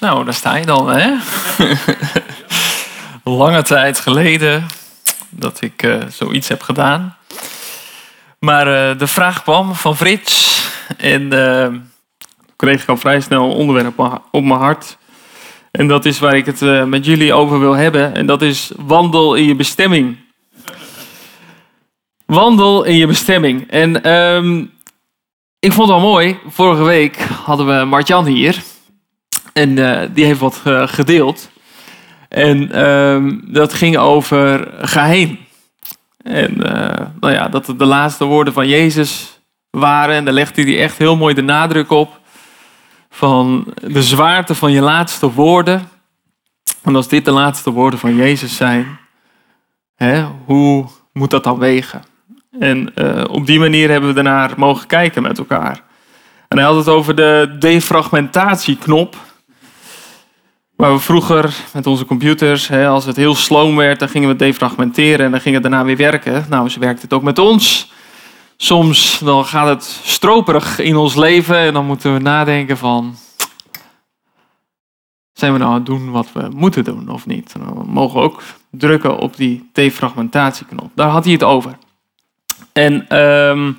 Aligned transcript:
Nou, 0.00 0.24
daar 0.24 0.34
sta 0.34 0.56
je 0.56 0.66
dan, 0.66 0.90
hè? 0.90 1.14
Lange 3.38 3.62
tijd 3.62 4.00
geleden 4.00 4.66
dat 5.28 5.60
ik 5.60 5.82
uh, 5.82 6.02
zoiets 6.08 6.48
heb 6.48 6.62
gedaan. 6.62 7.16
Maar 8.38 8.66
uh, 8.66 8.98
de 8.98 9.06
vraag 9.06 9.42
kwam 9.42 9.74
van 9.74 9.96
Frits 9.96 10.62
en 10.96 11.34
uh, 11.34 11.66
kreeg 12.56 12.82
ik 12.82 12.88
al 12.88 12.96
vrij 12.96 13.20
snel 13.20 13.44
een 13.44 13.56
onderwerp 13.56 14.20
op 14.30 14.44
mijn 14.44 14.60
hart. 14.60 14.98
En 15.70 15.88
dat 15.88 16.04
is 16.04 16.18
waar 16.18 16.36
ik 16.36 16.46
het 16.46 16.86
met 16.88 17.04
jullie 17.04 17.32
over 17.32 17.60
wil 17.60 17.76
hebben. 17.76 18.14
En 18.14 18.26
dat 18.26 18.42
is 18.42 18.72
wandel 18.76 19.34
in 19.34 19.44
je 19.44 19.54
bestemming. 19.54 20.16
Wandel 22.26 22.84
in 22.84 22.96
je 22.96 23.06
bestemming. 23.06 23.70
En 23.70 24.12
um, 24.12 24.72
ik 25.58 25.72
vond 25.72 25.88
het 25.88 25.98
wel 25.98 26.08
mooi. 26.08 26.38
Vorige 26.48 26.82
week 26.82 27.16
hadden 27.44 27.66
we 27.66 27.84
Martjan 27.84 28.26
hier. 28.26 28.62
En 29.60 29.76
uh, 29.76 30.00
die 30.12 30.24
heeft 30.24 30.40
wat 30.40 30.62
uh, 30.66 30.86
gedeeld. 30.86 31.50
En 32.28 32.76
uh, 32.78 33.52
dat 33.52 33.72
ging 33.72 33.96
over 33.96 34.68
ga 34.80 35.04
heen. 35.04 35.38
En 36.22 36.54
uh, 36.56 37.06
nou 37.20 37.34
ja, 37.34 37.48
dat 37.48 37.74
de 37.76 37.84
laatste 37.84 38.24
woorden 38.24 38.52
van 38.52 38.68
Jezus 38.68 39.40
waren. 39.70 40.14
En 40.14 40.24
daar 40.24 40.34
legde 40.34 40.62
hij 40.62 40.80
echt 40.80 40.98
heel 40.98 41.16
mooi 41.16 41.34
de 41.34 41.42
nadruk 41.42 41.90
op. 41.90 42.20
Van 43.10 43.74
de 43.82 44.02
zwaarte 44.02 44.54
van 44.54 44.72
je 44.72 44.80
laatste 44.80 45.32
woorden. 45.32 45.88
En 46.82 46.96
als 46.96 47.08
dit 47.08 47.24
de 47.24 47.30
laatste 47.30 47.70
woorden 47.70 47.98
van 47.98 48.16
Jezus 48.16 48.56
zijn. 48.56 48.98
Hè, 49.96 50.24
hoe 50.44 50.86
moet 51.12 51.30
dat 51.30 51.44
dan 51.44 51.58
wegen? 51.58 52.02
En 52.58 52.92
op 53.28 53.46
die 53.46 53.58
manier 53.58 53.90
hebben 53.90 54.12
we 54.12 54.16
ernaar 54.16 54.52
mogen 54.56 54.86
kijken 54.86 55.22
met 55.22 55.38
elkaar. 55.38 55.82
En 56.48 56.58
hij 56.58 56.66
had 56.66 56.76
het 56.76 56.88
over 56.88 57.14
de 57.14 57.56
defragmentatieknop. 57.58 59.16
Waar 60.80 60.92
we 60.92 60.98
vroeger 60.98 61.54
met 61.72 61.86
onze 61.86 62.04
computers, 62.04 62.68
hè, 62.68 62.88
als 62.88 63.04
het 63.04 63.16
heel 63.16 63.34
sloom 63.34 63.76
werd, 63.76 63.98
dan 63.98 64.08
gingen 64.08 64.28
we 64.28 64.36
defragmenteren 64.36 65.24
en 65.24 65.30
dan 65.30 65.40
ging 65.40 65.54
het 65.54 65.62
daarna 65.62 65.84
weer 65.84 65.96
werken. 65.96 66.46
Nou, 66.48 66.68
zo 66.68 66.80
werkt 66.80 67.02
het 67.02 67.12
ook 67.12 67.22
met 67.22 67.38
ons. 67.38 67.92
Soms 68.56 69.18
dan 69.18 69.44
gaat 69.44 69.68
het 69.68 70.00
stroperig 70.02 70.78
in 70.78 70.96
ons 70.96 71.14
leven 71.14 71.56
en 71.56 71.72
dan 71.72 71.86
moeten 71.86 72.12
we 72.12 72.20
nadenken 72.20 72.78
van... 72.78 73.14
Zijn 75.32 75.52
we 75.52 75.58
nou 75.58 75.70
aan 75.70 75.76
het 75.76 75.86
doen 75.86 76.10
wat 76.10 76.32
we 76.32 76.48
moeten 76.54 76.84
doen 76.84 77.08
of 77.08 77.26
niet? 77.26 77.54
Mogen 77.86 78.18
we 78.18 78.24
ook 78.24 78.42
drukken 78.70 79.18
op 79.18 79.36
die 79.36 79.70
defragmentatieknop. 79.72 80.90
Daar 80.94 81.08
had 81.08 81.24
hij 81.24 81.32
het 81.32 81.42
over. 81.42 81.78
En 82.72 83.18
um, 83.18 83.78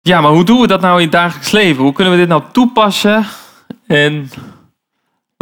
ja, 0.00 0.20
maar 0.20 0.32
hoe 0.32 0.44
doen 0.44 0.60
we 0.60 0.66
dat 0.66 0.80
nou 0.80 0.96
in 0.96 1.02
het 1.02 1.12
dagelijks 1.12 1.50
leven? 1.50 1.82
Hoe 1.82 1.92
kunnen 1.92 2.12
we 2.12 2.18
dit 2.18 2.28
nou 2.28 2.42
toepassen 2.52 3.26
en 3.86 4.30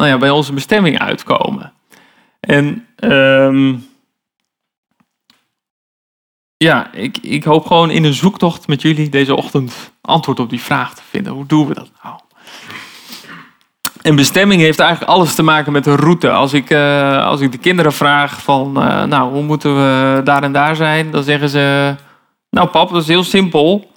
nou 0.01 0.13
ja, 0.13 0.19
bij 0.19 0.31
onze 0.31 0.53
bestemming 0.53 0.99
uitkomen? 0.99 1.73
En 2.41 2.87
um, 3.01 3.89
ja, 6.57 6.93
ik, 6.93 7.19
ik 7.19 7.45
hoop 7.45 7.67
gewoon 7.67 7.91
in 7.91 8.05
een 8.05 8.15
zoektocht 8.15 8.67
met 8.67 8.83
jullie 8.83 9.09
deze 9.09 9.37
ochtend 9.37 9.93
antwoord 10.01 10.41
op 10.41 10.51
die 10.51 10.61
vraag 10.61 10.95
te 10.95 11.03
vinden. 11.11 11.33
Hoe 11.33 11.47
doen 11.47 11.67
we 11.67 11.75
dat 11.75 11.91
nou? 12.03 12.19
En 14.03 14.17
bestemming 14.17 14.61
heeft 14.61 14.79
eigenlijk 14.79 15.11
alles 15.11 15.35
te 15.35 15.43
maken 15.43 15.73
met 15.73 15.85
de 15.85 15.97
route. 15.97 16.31
Als 16.31 16.53
ik, 16.53 16.71
uh, 16.71 17.27
als 17.27 17.41
ik 17.41 17.53
de 17.53 17.59
kinderen 17.59 17.93
vraag 17.93 18.43
van, 18.43 18.83
uh, 18.83 19.05
nou, 19.05 19.33
hoe 19.33 19.43
moeten 19.43 19.75
we 19.75 20.21
daar 20.25 20.43
en 20.43 20.53
daar 20.53 20.77
zijn? 20.77 21.11
Dan 21.11 21.23
zeggen 21.23 21.49
ze, 21.49 21.95
nou 22.51 22.69
pap, 22.69 22.91
dat 22.91 23.03
is 23.03 23.09
heel 23.09 23.25
simpel. 23.25 23.91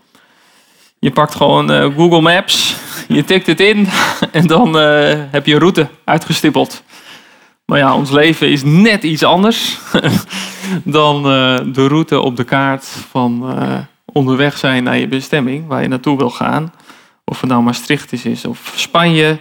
Je 0.99 1.11
pakt 1.11 1.35
gewoon 1.35 1.71
uh, 1.71 1.95
Google 1.95 2.21
Maps, 2.21 2.75
je 3.07 3.23
tikt 3.23 3.47
het 3.47 3.59
in 3.59 3.87
en 4.31 4.47
dan 4.47 4.73
heb 5.31 5.45
je 5.45 5.53
een 5.53 5.59
route 5.59 5.87
uitgestippeld. 6.03 6.83
Maar 7.65 7.77
ja, 7.77 7.95
ons 7.95 8.11
leven 8.11 8.49
is 8.49 8.63
net 8.63 9.03
iets 9.03 9.23
anders 9.23 9.77
dan 10.83 11.23
de 11.73 11.87
route 11.87 12.19
op 12.19 12.35
de 12.35 12.43
kaart 12.43 12.85
van 12.85 13.57
onderweg 14.05 14.57
zijn 14.57 14.83
naar 14.83 14.97
je 14.97 15.07
bestemming, 15.07 15.67
waar 15.67 15.81
je 15.81 15.87
naartoe 15.87 16.17
wil 16.17 16.29
gaan. 16.29 16.73
Of 17.25 17.41
het 17.41 17.49
nou 17.49 17.63
Maastricht 17.63 18.13
is 18.25 18.45
of 18.45 18.73
Spanje 18.75 19.39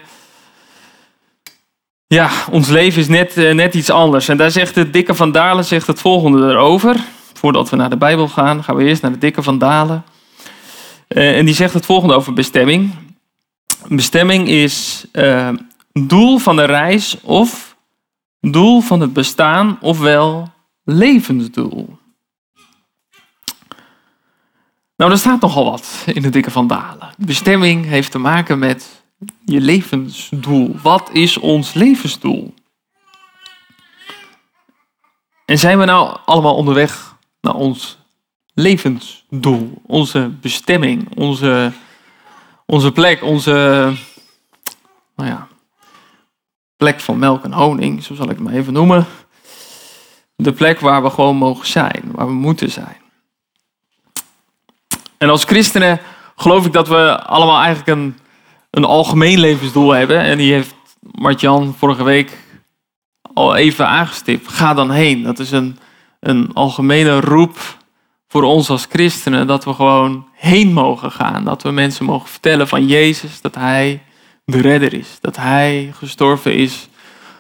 ja, 2.13 2.31
ons 2.51 2.69
leven 2.69 3.01
is 3.01 3.09
net, 3.09 3.37
net 3.37 3.75
iets 3.75 3.91
anders. 3.91 4.29
En 4.29 4.37
daar 4.37 4.51
zegt 4.51 4.75
de 4.75 4.91
dikke 4.91 5.15
van 5.15 5.33
Dalen 5.33 5.65
zegt 5.65 5.87
het 5.87 6.01
volgende 6.01 6.49
erover. 6.49 6.97
Voordat 7.33 7.71
we 7.71 7.77
naar 7.77 7.91
de 7.91 7.97
Bijbel 7.97 8.29
gaan, 8.29 8.65
gaan 8.65 8.77
we 8.77 8.85
eerst 8.85 9.03
naar 9.03 9.13
de 9.13 9.19
dikke 9.19 9.43
van 9.43 9.59
Dalen. 9.59 10.05
En 11.09 11.45
die 11.45 11.55
zegt 11.55 11.75
het 11.75 11.87
volgende 11.87 12.15
over 12.15 12.33
bestemming. 12.33 12.95
Bestemming 13.89 14.49
is 14.49 15.07
uh, 15.13 15.49
doel 15.93 16.39
van 16.39 16.57
de 16.57 16.65
reis 16.65 17.21
of 17.21 17.77
doel 18.41 18.81
van 18.81 19.01
het 19.01 19.13
bestaan, 19.13 19.79
ofwel 19.81 20.53
levensdoel. 20.85 21.99
Nou, 24.97 25.11
er 25.11 25.19
staat 25.19 25.41
nogal 25.41 25.65
wat 25.65 26.05
in 26.07 26.23
de 26.23 26.29
dikke 26.29 26.51
van 26.51 26.67
Dalen. 26.67 27.15
Bestemming 27.19 27.85
heeft 27.85 28.11
te 28.11 28.19
maken 28.19 28.59
met 28.59 29.03
je 29.45 29.61
levensdoel. 29.61 30.77
Wat 30.83 31.11
is 31.13 31.39
ons 31.39 31.75
levensdoel? 31.75 32.55
En 35.45 35.59
zijn 35.59 35.79
we 35.79 35.85
nou 35.85 36.17
allemaal 36.25 36.55
onderweg 36.55 37.17
naar 37.41 37.55
ons 37.55 37.99
levensdoel, 38.55 39.83
onze 39.87 40.31
bestemming, 40.41 41.17
onze, 41.17 41.73
onze 42.73 42.93
plek, 42.93 43.23
onze 43.23 43.51
nou 45.17 45.29
ja, 45.29 45.49
plek 46.77 47.01
van 47.01 47.19
melk 47.19 47.45
en 47.45 47.53
honing, 47.53 48.05
zo 48.05 48.15
zal 48.15 48.25
ik 48.25 48.31
het 48.31 48.41
maar 48.41 48.53
even 48.53 48.73
noemen. 48.73 49.07
De 50.37 50.53
plek 50.53 50.81
waar 50.81 51.03
we 51.03 51.11
gewoon 51.11 51.37
mogen 51.37 51.67
zijn, 51.67 52.03
waar 52.13 52.27
we 52.27 52.33
moeten 52.33 52.71
zijn. 52.71 52.97
En 55.19 55.29
als 55.29 55.45
christenen 55.45 56.01
geloof 56.37 56.67
ik 56.67 56.73
dat 56.73 56.89
we 56.89 57.23
allemaal 57.23 57.61
eigenlijk 57.61 57.99
een 57.99 58.17
een 58.71 58.85
algemeen 58.85 59.39
levensdoel 59.39 59.91
hebben. 59.91 60.21
En 60.21 60.39
die 60.39 60.53
heeft 60.53 60.75
Martjan 61.01 61.75
vorige 61.79 62.05
week 62.05 62.39
al 63.35 63.57
even 63.57 63.87
aangestipt. 63.89 64.49
Ga 64.49 64.75
dan 64.75 64.91
heen. 64.91 65.23
Dat 65.23 65.39
is 65.39 65.51
een, 65.51 65.79
een 66.21 66.51
algemene 66.55 67.21
roep 67.21 67.59
voor 68.33 68.43
ons 68.43 68.71
als 68.71 68.87
christenen. 68.91 69.47
Dat 69.47 69.65
we 69.65 69.75
gewoon 69.75 70.27
heen 70.35 70.73
mogen 70.73 71.11
gaan. 71.11 71.45
Dat 71.45 71.63
we 71.63 71.71
mensen 71.71 72.05
mogen 72.05 72.29
vertellen 72.29 72.69
van 72.69 72.87
Jezus. 72.87 73.41
Dat 73.41 73.55
Hij 73.55 74.03
de 74.45 74.61
redder 74.61 74.95
is. 74.95 75.19
Dat 75.21 75.37
Hij 75.37 75.93
gestorven 75.99 76.55
is 76.55 76.89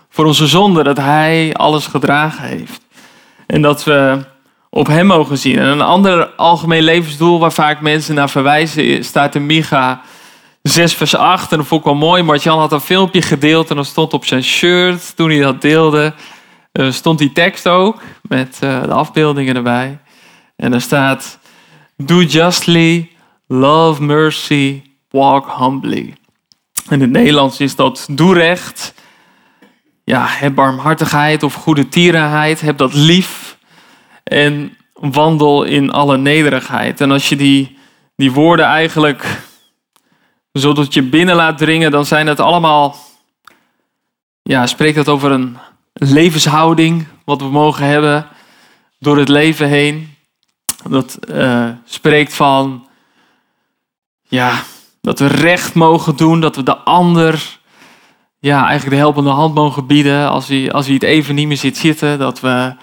voor 0.08 0.25
onze 0.25 0.47
zonde. 0.47 0.82
Dat 0.82 0.97
Hij 0.97 1.54
alles 1.54 1.86
gedragen 1.86 2.44
heeft. 2.44 2.81
En 3.47 3.62
dat 3.62 3.84
we 3.84 4.19
op 4.70 4.86
Hem 4.86 5.06
mogen 5.06 5.38
zien. 5.38 5.58
En 5.58 5.66
een 5.66 5.81
ander 5.81 6.26
algemeen 6.26 6.82
levensdoel 6.82 7.38
waar 7.38 7.52
vaak 7.52 7.81
mensen 7.81 8.14
naar 8.14 8.31
verwijzen 8.31 9.04
staat 9.04 9.34
in 9.34 9.47
Micha 9.47 10.00
6 10.62 10.94
vers 10.94 11.14
8. 11.14 11.52
En 11.52 11.58
dat 11.58 11.66
vond 11.66 11.81
ik 11.81 11.86
wel 11.86 11.97
mooi. 11.97 12.22
Martjan 12.22 12.58
had 12.58 12.72
een 12.72 12.81
filmpje 12.81 13.22
gedeeld 13.22 13.70
en 13.70 13.76
dat 13.76 13.86
stond 13.86 14.12
op 14.12 14.25
zijn 14.25 14.44
shirt 14.44 15.16
toen 15.16 15.31
hij 15.31 15.41
dat 15.41 15.60
deelde. 15.60 16.12
Stond 16.72 17.19
die 17.19 17.32
tekst 17.32 17.69
ook 17.69 18.02
met 18.22 18.58
uh, 18.64 18.82
de 18.82 18.92
afbeeldingen 18.92 19.56
erbij. 19.56 19.98
En 20.62 20.71
daar 20.71 20.81
staat: 20.81 21.39
Do 21.97 22.23
justly, 22.23 23.11
love 23.47 24.03
mercy, 24.03 24.83
walk 25.11 25.55
humbly. 25.59 26.15
In 26.89 27.00
het 27.00 27.11
Nederlands 27.11 27.61
is 27.61 27.77
dat 27.77 28.06
doe 28.11 28.34
recht. 28.34 28.95
Ja, 30.05 30.27
heb 30.28 30.55
barmhartigheid 30.55 31.43
of 31.43 31.55
goede 31.55 31.89
tierenheid. 31.89 32.61
Heb 32.61 32.78
dat 32.78 32.95
lief. 32.95 33.59
En 34.25 34.77
wandel 34.93 35.62
in 35.62 35.91
alle 35.91 36.17
nederigheid. 36.17 37.00
En 37.00 37.11
als 37.11 37.29
je 37.29 37.37
die, 37.37 37.79
die 38.17 38.33
woorden 38.33 38.67
eigenlijk 38.67 39.43
zodat 40.53 40.94
je 40.94 41.03
binnen 41.03 41.34
laat 41.34 41.59
dringen, 41.59 41.91
dan 41.91 42.06
zijn 42.06 42.27
het 42.27 42.41
allemaal, 42.41 42.97
ja, 44.43 44.67
spreekt 44.67 44.97
het 44.97 45.08
over 45.08 45.31
een 45.31 45.56
levenshouding, 45.93 47.06
wat 47.25 47.41
we 47.41 47.49
mogen 47.49 47.87
hebben 47.87 48.26
door 48.99 49.19
het 49.19 49.29
leven 49.29 49.69
heen. 49.69 50.12
Dat 50.88 51.19
uh, 51.31 51.69
spreekt 51.84 52.34
van, 52.34 52.87
ja, 54.23 54.62
dat 55.00 55.19
we 55.19 55.26
recht 55.26 55.75
mogen 55.75 56.17
doen, 56.17 56.40
dat 56.40 56.56
we 56.56 56.62
de 56.62 56.76
ander, 56.76 57.58
ja, 58.38 58.67
eigenlijk 58.67 58.90
de 58.90 59.02
helpende 59.02 59.31
hand 59.31 59.55
mogen 59.55 59.87
bieden 59.87 60.29
als 60.29 60.49
hij, 60.49 60.73
als 60.73 60.84
hij 60.84 60.94
het 60.94 61.02
even 61.02 61.34
niet 61.34 61.46
meer 61.46 61.56
zit 61.56 61.76
zitten, 61.76 62.19
dat 62.19 62.40
we 62.40 62.75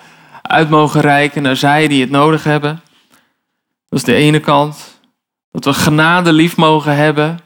uit 0.42 0.70
mogen 0.70 1.02
reiken 1.02 1.42
naar 1.42 1.56
zij 1.56 1.88
die 1.88 2.02
het 2.02 2.10
nodig 2.10 2.44
hebben. 2.44 2.82
Dat 3.90 4.00
is 4.00 4.06
de 4.06 4.14
ene 4.14 4.40
kant. 4.40 5.00
Dat 5.52 5.66
we 5.66 5.74
genade 5.74 6.34
lief 6.34 6.58
mogen 6.58 6.96
hebben. 6.96 7.40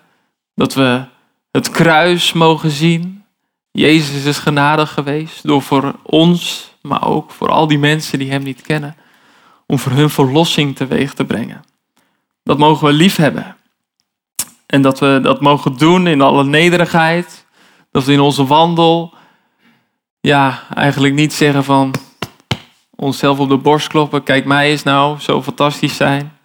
Dat 0.55 0.73
we 0.73 1.03
het 1.51 1.69
kruis 1.69 2.33
mogen 2.33 2.71
zien. 2.71 3.23
Jezus 3.71 4.23
is 4.23 4.38
genadig 4.38 4.94
geweest 4.94 5.47
door 5.47 5.61
voor 5.61 5.95
ons, 6.03 6.71
maar 6.81 7.07
ook 7.07 7.31
voor 7.31 7.50
al 7.50 7.67
die 7.67 7.79
mensen 7.79 8.19
die 8.19 8.31
Hem 8.31 8.44
niet 8.44 8.61
kennen, 8.61 8.95
om 9.65 9.80
voor 9.80 9.92
hun 9.92 10.10
verlossing 10.10 10.75
teweeg 10.75 11.13
te 11.13 11.25
brengen. 11.25 11.63
Dat 12.44 12.57
mogen 12.57 12.88
we 12.88 12.94
lief 12.94 13.15
hebben. 13.15 13.56
En 14.65 14.81
dat 14.81 15.00
we 15.00 15.19
dat 15.21 15.42
mogen 15.42 15.77
doen 15.77 16.07
in 16.07 16.21
alle 16.21 16.44
nederigheid. 16.44 17.45
Dat 17.92 18.04
we 18.04 18.12
in 18.12 18.19
onze 18.19 18.45
wandel, 18.45 19.13
ja, 20.19 20.63
eigenlijk 20.75 21.13
niet 21.13 21.33
zeggen 21.33 21.63
van 21.63 21.94
onszelf 22.95 23.39
op 23.39 23.50
de 23.50 23.57
borst 23.57 23.88
kloppen. 23.88 24.24
Kijk, 24.24 24.45
mij 24.45 24.71
is 24.71 24.83
nou 24.83 25.19
zo 25.19 25.42
fantastisch 25.42 25.95
zijn. 25.95 26.38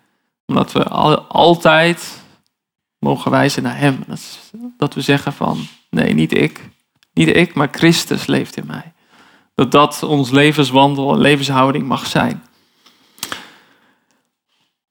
Omdat 0.47 0.73
we 0.73 0.85
altijd 1.29 2.23
mogen 2.99 3.31
wijzen 3.31 3.63
naar 3.63 3.79
Hem. 3.79 4.05
Dat, 4.07 4.53
dat 4.77 4.95
we 4.95 5.01
zeggen 5.01 5.33
van, 5.33 5.67
nee, 5.91 6.15
niet 6.15 6.33
ik. 6.33 6.69
Niet 7.13 7.37
ik, 7.37 7.55
maar 7.55 7.69
Christus 7.73 8.27
leeft 8.27 8.57
in 8.57 8.67
mij. 8.67 8.93
Dat 9.55 9.71
dat 9.71 10.03
ons 10.03 10.31
levenswandel 10.31 11.13
en 11.13 11.21
levenshouding 11.21 11.87
mag 11.87 12.07
zijn. 12.07 12.43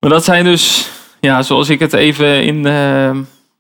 Dat 0.10 0.24
zijn 0.24 0.44
dus, 0.44 0.90
ja, 1.20 1.42
zoals 1.42 1.70
ik 1.70 1.80
het 1.80 1.94
even 1.94 2.44
in, 2.44 2.56
uh, 2.56 2.64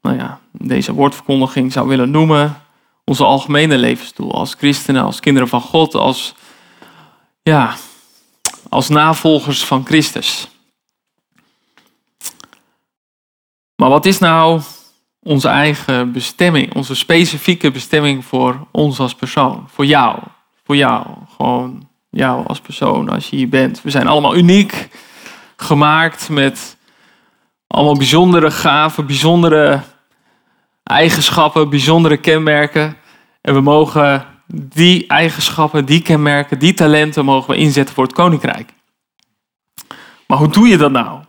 nou 0.01 0.17
ja, 0.17 0.39
deze 0.51 0.93
woordverkondiging 0.93 1.71
zou 1.71 1.87
willen 1.87 2.11
noemen, 2.11 2.61
onze 3.03 3.23
algemene 3.23 3.77
levensdoel 3.77 4.33
als 4.33 4.53
christenen, 4.53 5.03
als 5.03 5.19
kinderen 5.19 5.49
van 5.49 5.61
God, 5.61 5.95
als, 5.95 6.33
ja, 7.43 7.75
als 8.69 8.89
navolgers 8.89 9.65
van 9.65 9.85
Christus. 9.85 10.47
Maar 13.75 13.89
wat 13.89 14.05
is 14.05 14.19
nou 14.19 14.61
onze 15.23 15.47
eigen 15.47 16.11
bestemming, 16.11 16.75
onze 16.75 16.95
specifieke 16.95 17.71
bestemming 17.71 18.25
voor 18.25 18.67
ons 18.71 18.99
als 18.99 19.15
persoon, 19.15 19.67
voor 19.73 19.85
jou, 19.85 20.19
voor 20.63 20.75
jou, 20.75 21.07
gewoon 21.35 21.87
jou 22.09 22.47
als 22.47 22.59
persoon 22.59 23.09
als 23.09 23.29
je 23.29 23.35
hier 23.35 23.49
bent. 23.49 23.81
We 23.81 23.89
zijn 23.89 24.07
allemaal 24.07 24.35
uniek 24.35 24.89
gemaakt 25.57 26.29
met 26.29 26.77
allemaal 27.67 27.97
bijzondere 27.97 28.51
gaven, 28.51 29.05
bijzondere 29.05 29.81
eigenschappen, 30.83 31.69
bijzondere 31.69 32.17
kenmerken. 32.17 32.97
En 33.41 33.53
we 33.53 33.61
mogen 33.61 34.25
die 34.53 35.07
eigenschappen, 35.07 35.85
die 35.85 36.01
kenmerken, 36.01 36.59
die 36.59 36.73
talenten 36.73 37.25
mogen 37.25 37.53
we 37.53 37.59
inzetten 37.59 37.95
voor 37.95 38.03
het 38.03 38.13
koninkrijk. 38.13 38.73
Maar 40.27 40.37
hoe 40.37 40.49
doe 40.49 40.67
je 40.67 40.77
dat 40.77 40.91
nou? 40.91 41.19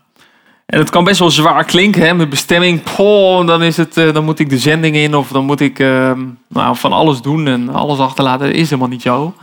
En 0.66 0.78
het 0.78 0.90
kan 0.90 1.04
best 1.04 1.18
wel 1.18 1.30
zwaar 1.30 1.64
klinken, 1.64 2.02
hè, 2.02 2.14
met 2.14 2.28
bestemming. 2.28 2.82
Poh, 2.82 3.46
dan, 3.46 3.62
is 3.62 3.76
het, 3.76 3.96
eh, 3.96 4.12
dan 4.12 4.24
moet 4.24 4.38
ik 4.38 4.50
de 4.50 4.58
zending 4.58 4.96
in 4.96 5.14
of 5.14 5.28
dan 5.28 5.44
moet 5.44 5.60
ik 5.60 5.78
uh, 5.78 6.12
nou, 6.48 6.76
van 6.76 6.92
alles 6.92 7.20
doen 7.20 7.46
en 7.46 7.68
alles 7.68 7.98
achterlaten. 7.98 8.46
Dat 8.46 8.56
is 8.56 8.70
helemaal 8.70 8.88
niet 8.88 9.02
zo. 9.02 9.34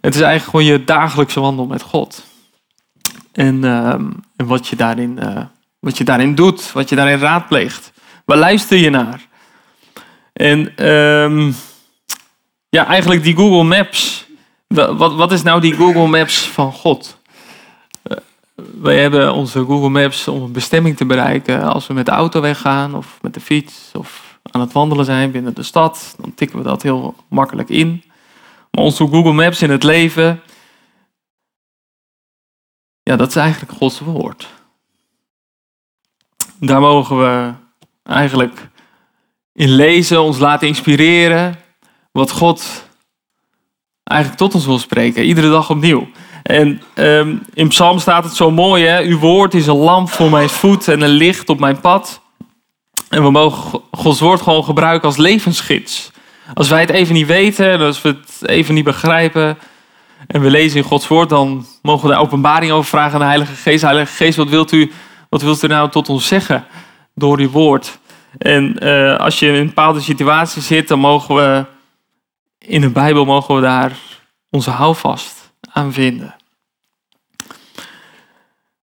Het 0.00 0.14
is 0.14 0.20
eigenlijk 0.20 0.50
gewoon 0.50 0.78
je 0.78 0.84
dagelijkse 0.84 1.40
wandel 1.40 1.66
met 1.66 1.82
God. 1.82 2.24
En, 3.36 3.64
ehm, 3.64 4.04
en 4.36 4.46
wat, 4.46 4.68
je 4.68 4.76
daarin, 4.76 5.18
uh, 5.22 5.42
wat 5.78 5.98
je 5.98 6.04
daarin 6.04 6.34
doet, 6.34 6.72
wat 6.72 6.88
je 6.88 6.96
daarin 6.96 7.18
raadpleegt. 7.18 7.92
Waar 8.24 8.38
luister 8.38 8.78
je 8.78 8.90
naar? 8.90 9.26
En 10.32 10.76
ehm, 10.76 11.52
ja, 12.68 12.86
eigenlijk 12.86 13.22
die 13.22 13.36
Google 13.36 13.64
Maps. 13.64 14.26
Wat, 14.66 15.14
wat 15.14 15.32
is 15.32 15.42
nou 15.42 15.60
die 15.60 15.74
Google 15.74 16.06
Maps 16.06 16.38
van 16.38 16.72
God? 16.72 17.18
wij 18.80 19.00
hebben 19.00 19.32
onze 19.32 19.64
Google 19.64 19.88
Maps 19.88 20.28
om 20.28 20.42
een 20.42 20.52
bestemming 20.52 20.96
te 20.96 21.06
bereiken. 21.06 21.62
Als 21.62 21.86
we 21.86 21.94
met 21.94 22.06
de 22.06 22.12
auto 22.12 22.40
weggaan 22.40 22.94
of 22.94 23.18
met 23.20 23.34
de 23.34 23.40
fiets 23.40 23.90
of 23.94 24.38
aan 24.50 24.60
het 24.60 24.72
wandelen 24.72 25.04
zijn 25.04 25.30
binnen 25.30 25.54
de 25.54 25.62
stad, 25.62 26.14
dan 26.20 26.34
tikken 26.34 26.58
we 26.58 26.64
dat 26.64 26.82
heel 26.82 27.14
makkelijk 27.28 27.68
in. 27.68 28.02
Maar 28.70 28.84
onze 28.84 29.06
Google 29.06 29.32
Maps 29.32 29.62
in 29.62 29.70
het 29.70 29.82
leven, 29.82 30.40
ja, 33.06 33.16
dat 33.16 33.28
is 33.28 33.36
eigenlijk 33.36 33.72
Gods 33.72 34.00
woord. 34.00 34.48
Daar 36.58 36.80
mogen 36.80 37.18
we 37.18 37.52
eigenlijk 38.02 38.68
in 39.52 39.68
lezen, 39.68 40.22
ons 40.22 40.38
laten 40.38 40.68
inspireren, 40.68 41.58
wat 42.12 42.30
God 42.30 42.88
eigenlijk 44.04 44.40
tot 44.40 44.54
ons 44.54 44.66
wil 44.66 44.78
spreken, 44.78 45.24
iedere 45.24 45.50
dag 45.50 45.70
opnieuw. 45.70 46.08
En 46.42 46.82
um, 46.94 47.42
in 47.54 47.68
Psalm 47.68 47.98
staat 47.98 48.24
het 48.24 48.34
zo 48.34 48.50
mooi, 48.50 48.84
hè? 48.84 49.02
Uw 49.02 49.18
woord 49.18 49.54
is 49.54 49.66
een 49.66 49.76
lamp 49.76 50.10
voor 50.10 50.30
mijn 50.30 50.48
voet 50.48 50.88
en 50.88 51.00
een 51.00 51.08
licht 51.08 51.48
op 51.48 51.58
mijn 51.58 51.80
pad. 51.80 52.20
En 53.08 53.22
we 53.22 53.30
mogen 53.30 53.80
Gods 53.90 54.20
woord 54.20 54.40
gewoon 54.40 54.64
gebruiken 54.64 55.08
als 55.08 55.16
levensgids. 55.16 56.10
Als 56.54 56.68
wij 56.68 56.80
het 56.80 56.90
even 56.90 57.14
niet 57.14 57.26
weten, 57.26 57.80
als 57.80 58.02
we 58.02 58.08
het 58.08 58.48
even 58.48 58.74
niet 58.74 58.84
begrijpen 58.84 59.58
en 60.26 60.40
we 60.40 60.50
lezen 60.50 60.78
in 60.78 60.84
Gods 60.84 61.08
woord, 61.08 61.28
dan 61.28 61.66
mogen 61.82 62.08
we 62.08 62.14
daar 62.14 62.22
openbaring 62.22 62.72
over 62.72 62.88
vragen 62.88 63.12
aan 63.12 63.20
de 63.20 63.26
Heilige 63.26 63.54
Geest. 63.54 63.82
Heilige 63.82 64.12
Geest, 64.12 64.36
wat 64.36 64.48
wilt 64.48 64.72
u, 64.72 64.92
wat 65.28 65.42
wilt 65.42 65.62
u 65.62 65.66
nou 65.66 65.90
tot 65.90 66.08
ons 66.08 66.26
zeggen 66.26 66.64
door 67.14 67.38
uw 67.38 67.50
woord? 67.50 67.98
En 68.38 68.84
uh, 68.84 69.16
als 69.16 69.38
je 69.38 69.46
in 69.46 69.54
een 69.54 69.66
bepaalde 69.66 70.00
situatie 70.00 70.62
zit, 70.62 70.88
dan 70.88 70.98
mogen 70.98 71.34
we 71.34 71.64
in 72.58 72.80
de 72.80 72.90
Bijbel 72.90 73.24
mogen 73.24 73.54
we 73.54 73.60
daar 73.60 73.96
onze 74.50 74.70
houvast 74.70 75.52
aan 75.72 75.92
vinden. 75.92 76.34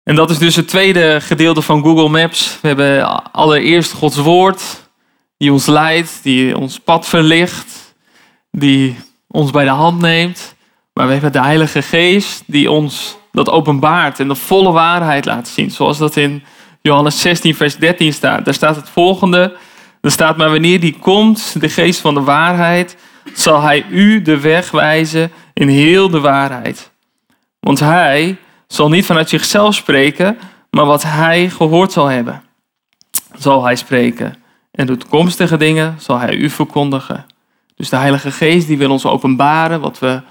En 0.03 0.15
dat 0.15 0.29
is 0.29 0.37
dus 0.37 0.55
het 0.55 0.67
tweede 0.67 1.21
gedeelte 1.21 1.61
van 1.61 1.83
Google 1.83 2.09
Maps. 2.09 2.57
We 2.61 2.67
hebben 2.67 3.23
allereerst 3.31 3.91
Gods 3.91 4.17
woord, 4.17 4.89
die 5.37 5.51
ons 5.51 5.65
leidt, 5.65 6.19
die 6.23 6.57
ons 6.57 6.79
pad 6.79 7.07
verlicht, 7.07 7.95
die 8.51 8.97
ons 9.27 9.51
bij 9.51 9.63
de 9.63 9.69
hand 9.69 9.99
neemt. 9.99 10.54
Maar 10.95 11.05
we 11.05 11.11
hebben 11.11 11.31
de 11.31 11.41
Heilige 11.41 11.81
Geest, 11.81 12.43
die 12.45 12.71
ons 12.71 13.17
dat 13.31 13.49
openbaart 13.49 14.19
en 14.19 14.27
de 14.27 14.35
volle 14.35 14.71
waarheid 14.71 15.25
laat 15.25 15.47
zien. 15.47 15.71
Zoals 15.71 15.97
dat 15.97 16.15
in 16.15 16.43
Johannes 16.81 17.21
16, 17.21 17.55
vers 17.55 17.75
13 17.75 18.13
staat. 18.13 18.45
Daar 18.45 18.53
staat 18.53 18.75
het 18.75 18.89
volgende. 18.89 19.57
Er 20.01 20.11
staat, 20.11 20.37
maar 20.37 20.49
wanneer 20.49 20.79
die 20.79 20.97
komt, 20.99 21.61
de 21.61 21.69
geest 21.69 21.99
van 21.99 22.13
de 22.13 22.21
waarheid, 22.21 22.97
zal 23.33 23.61
hij 23.61 23.85
u 23.89 24.21
de 24.21 24.39
weg 24.39 24.71
wijzen 24.71 25.31
in 25.53 25.67
heel 25.67 26.09
de 26.09 26.19
waarheid. 26.19 26.91
Want 27.59 27.79
hij 27.79 28.37
zal 28.67 28.89
niet 28.89 29.05
vanuit 29.05 29.29
zichzelf 29.29 29.75
spreken, 29.75 30.37
maar 30.69 30.85
wat 30.85 31.03
hij 31.03 31.49
gehoord 31.49 31.91
zal 31.91 32.07
hebben, 32.07 32.43
zal 33.37 33.63
hij 33.63 33.75
spreken. 33.75 34.35
En 34.71 34.85
de 34.85 34.97
toekomstige 34.97 35.57
dingen 35.57 35.95
zal 35.99 36.19
hij 36.19 36.35
u 36.35 36.49
verkondigen. 36.49 37.25
Dus 37.75 37.89
de 37.89 37.95
Heilige 37.95 38.31
Geest 38.31 38.67
die 38.67 38.77
wil 38.77 38.91
ons 38.91 39.05
openbaren 39.05 39.81
wat 39.81 39.99
we 39.99 40.21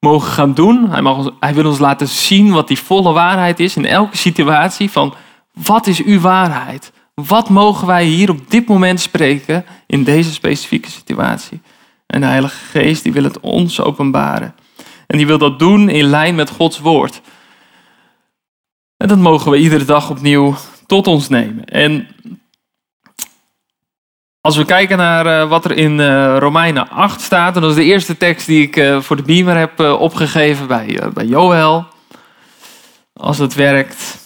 mogen 0.00 0.32
gaan 0.32 0.54
doen. 0.54 0.90
Hij, 0.90 1.02
mag 1.02 1.30
hij 1.40 1.54
wil 1.54 1.66
ons 1.66 1.78
laten 1.78 2.08
zien 2.08 2.52
wat 2.52 2.68
die 2.68 2.78
volle 2.78 3.12
waarheid 3.12 3.60
is 3.60 3.76
in 3.76 3.84
elke 3.84 4.16
situatie. 4.16 4.90
Van 4.90 5.14
wat 5.52 5.86
is 5.86 6.02
uw 6.02 6.20
waarheid? 6.20 6.92
Wat 7.14 7.48
mogen 7.48 7.86
wij 7.86 8.04
hier 8.04 8.30
op 8.30 8.50
dit 8.50 8.68
moment 8.68 9.00
spreken 9.00 9.64
in 9.86 10.04
deze 10.04 10.32
specifieke 10.32 10.90
situatie? 10.90 11.60
En 12.06 12.20
de 12.20 12.26
Heilige 12.26 12.64
Geest 12.64 13.02
die 13.02 13.12
wil 13.12 13.24
het 13.24 13.40
ons 13.40 13.80
openbaren. 13.80 14.54
En 15.06 15.16
die 15.16 15.26
wil 15.26 15.38
dat 15.38 15.58
doen 15.58 15.88
in 15.88 16.04
lijn 16.04 16.34
met 16.34 16.50
Gods 16.50 16.78
woord. 16.78 17.20
En 18.96 19.08
dat 19.08 19.18
mogen 19.18 19.50
we 19.50 19.58
iedere 19.58 19.84
dag 19.84 20.10
opnieuw 20.10 20.54
tot 20.86 21.06
ons 21.06 21.28
nemen. 21.28 21.64
En 21.64 22.08
als 24.40 24.56
we 24.56 24.64
kijken 24.64 24.96
naar 24.96 25.26
eh, 25.26 25.48
wat 25.48 25.64
er 25.64 25.76
in 25.76 25.98
uh, 25.98 26.36
Romeinen 26.38 26.88
8 26.88 27.20
staat, 27.20 27.54
en 27.54 27.60
dat 27.60 27.70
is 27.70 27.76
de 27.76 27.84
eerste 27.84 28.16
tekst 28.16 28.46
die 28.46 28.62
ik 28.62 28.76
uh, 28.76 29.00
voor 29.00 29.16
de 29.16 29.22
beamer 29.22 29.56
heb 29.56 29.80
opgegeven 29.80 30.66
bij, 30.66 31.00
bij 31.14 31.24
Joël. 31.24 31.86
Als 33.12 33.38
het 33.38 33.54
werkt. 33.54 34.18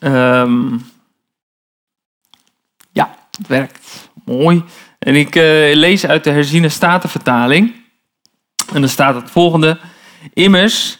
Um, 0.00 0.90
ja, 2.92 3.16
het 3.36 3.46
werkt. 3.46 4.10
Mooi. 4.24 4.64
En 4.98 5.14
ik 5.14 5.34
lees 5.74 6.06
uit 6.06 6.24
de 6.24 6.30
herziene 6.30 6.68
statenvertaling. 6.68 7.74
En 8.72 8.80
dan 8.80 8.90
staat 8.90 9.14
het 9.14 9.30
volgende. 9.30 9.78
Immers, 10.34 10.98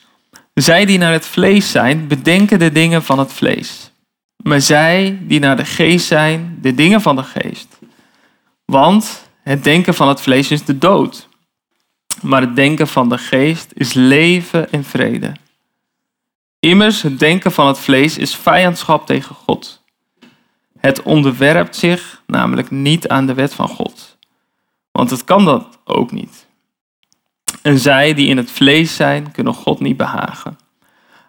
zij 0.54 0.84
die 0.84 0.98
naar 0.98 1.12
het 1.12 1.26
vlees 1.26 1.70
zijn, 1.70 2.06
bedenken 2.06 2.58
de 2.58 2.72
dingen 2.72 3.02
van 3.02 3.18
het 3.18 3.32
vlees. 3.32 3.89
Maar 4.42 4.60
zij 4.60 5.18
die 5.22 5.40
naar 5.40 5.56
de 5.56 5.64
geest 5.64 6.06
zijn, 6.06 6.58
de 6.60 6.74
dingen 6.74 7.00
van 7.00 7.16
de 7.16 7.22
geest. 7.22 7.78
Want 8.64 9.28
het 9.42 9.64
denken 9.64 9.94
van 9.94 10.08
het 10.08 10.20
vlees 10.20 10.50
is 10.50 10.64
de 10.64 10.78
dood. 10.78 11.28
Maar 12.22 12.40
het 12.40 12.56
denken 12.56 12.88
van 12.88 13.08
de 13.08 13.18
geest 13.18 13.72
is 13.74 13.92
leven 13.92 14.72
en 14.72 14.84
vrede. 14.84 15.32
Immers, 16.58 17.02
het 17.02 17.18
denken 17.18 17.52
van 17.52 17.66
het 17.66 17.78
vlees 17.78 18.18
is 18.18 18.36
vijandschap 18.36 19.06
tegen 19.06 19.34
God. 19.34 19.82
Het 20.78 21.02
onderwerpt 21.02 21.76
zich 21.76 22.22
namelijk 22.26 22.70
niet 22.70 23.08
aan 23.08 23.26
de 23.26 23.34
wet 23.34 23.54
van 23.54 23.68
God. 23.68 24.16
Want 24.92 25.10
het 25.10 25.24
kan 25.24 25.44
dat 25.44 25.78
ook 25.84 26.12
niet. 26.12 26.46
En 27.62 27.78
zij 27.78 28.14
die 28.14 28.28
in 28.28 28.36
het 28.36 28.50
vlees 28.50 28.96
zijn, 28.96 29.32
kunnen 29.32 29.54
God 29.54 29.80
niet 29.80 29.96
behagen. 29.96 30.58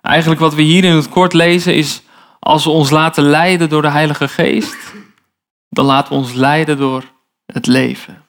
Eigenlijk 0.02 0.42
wat 0.42 0.54
we 0.54 0.62
hier 0.62 0.84
in 0.84 0.96
het 0.96 1.10
kort 1.10 1.34
lezen 1.34 1.76
is, 1.76 2.02
als 2.44 2.64
we 2.64 2.70
ons 2.70 2.90
laten 2.90 3.24
leiden 3.24 3.70
door 3.70 3.82
de 3.82 3.90
Heilige 3.90 4.28
Geest, 4.28 4.78
dan 5.70 5.86
laten 5.86 6.14
we 6.14 6.20
ons 6.20 6.34
leiden 6.34 6.78
door 6.78 7.04
het 7.46 7.68
leven. 7.68 8.24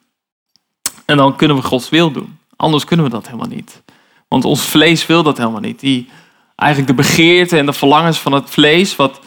En 1.05 1.17
dan 1.17 1.35
kunnen 1.35 1.57
we 1.57 1.63
Gods 1.63 1.89
wil 1.89 2.11
doen. 2.11 2.39
Anders 2.55 2.85
kunnen 2.85 3.05
we 3.05 3.11
dat 3.11 3.25
helemaal 3.25 3.47
niet. 3.47 3.81
Want 4.27 4.45
ons 4.45 4.61
vlees 4.61 5.05
wil 5.05 5.23
dat 5.23 5.37
helemaal 5.37 5.59
niet. 5.59 5.79
Die, 5.79 6.09
eigenlijk 6.55 6.89
de 6.89 7.03
begeerte 7.03 7.57
en 7.57 7.65
de 7.65 7.73
verlangens 7.73 8.19
van 8.19 8.31
het 8.31 8.49
vlees, 8.49 8.95
wat 8.95 9.19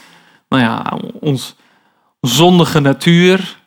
nou 0.49 0.63
ja, 0.63 0.99
ons, 1.21 1.55
zondige 2.21 2.81
natuur, 2.81 3.59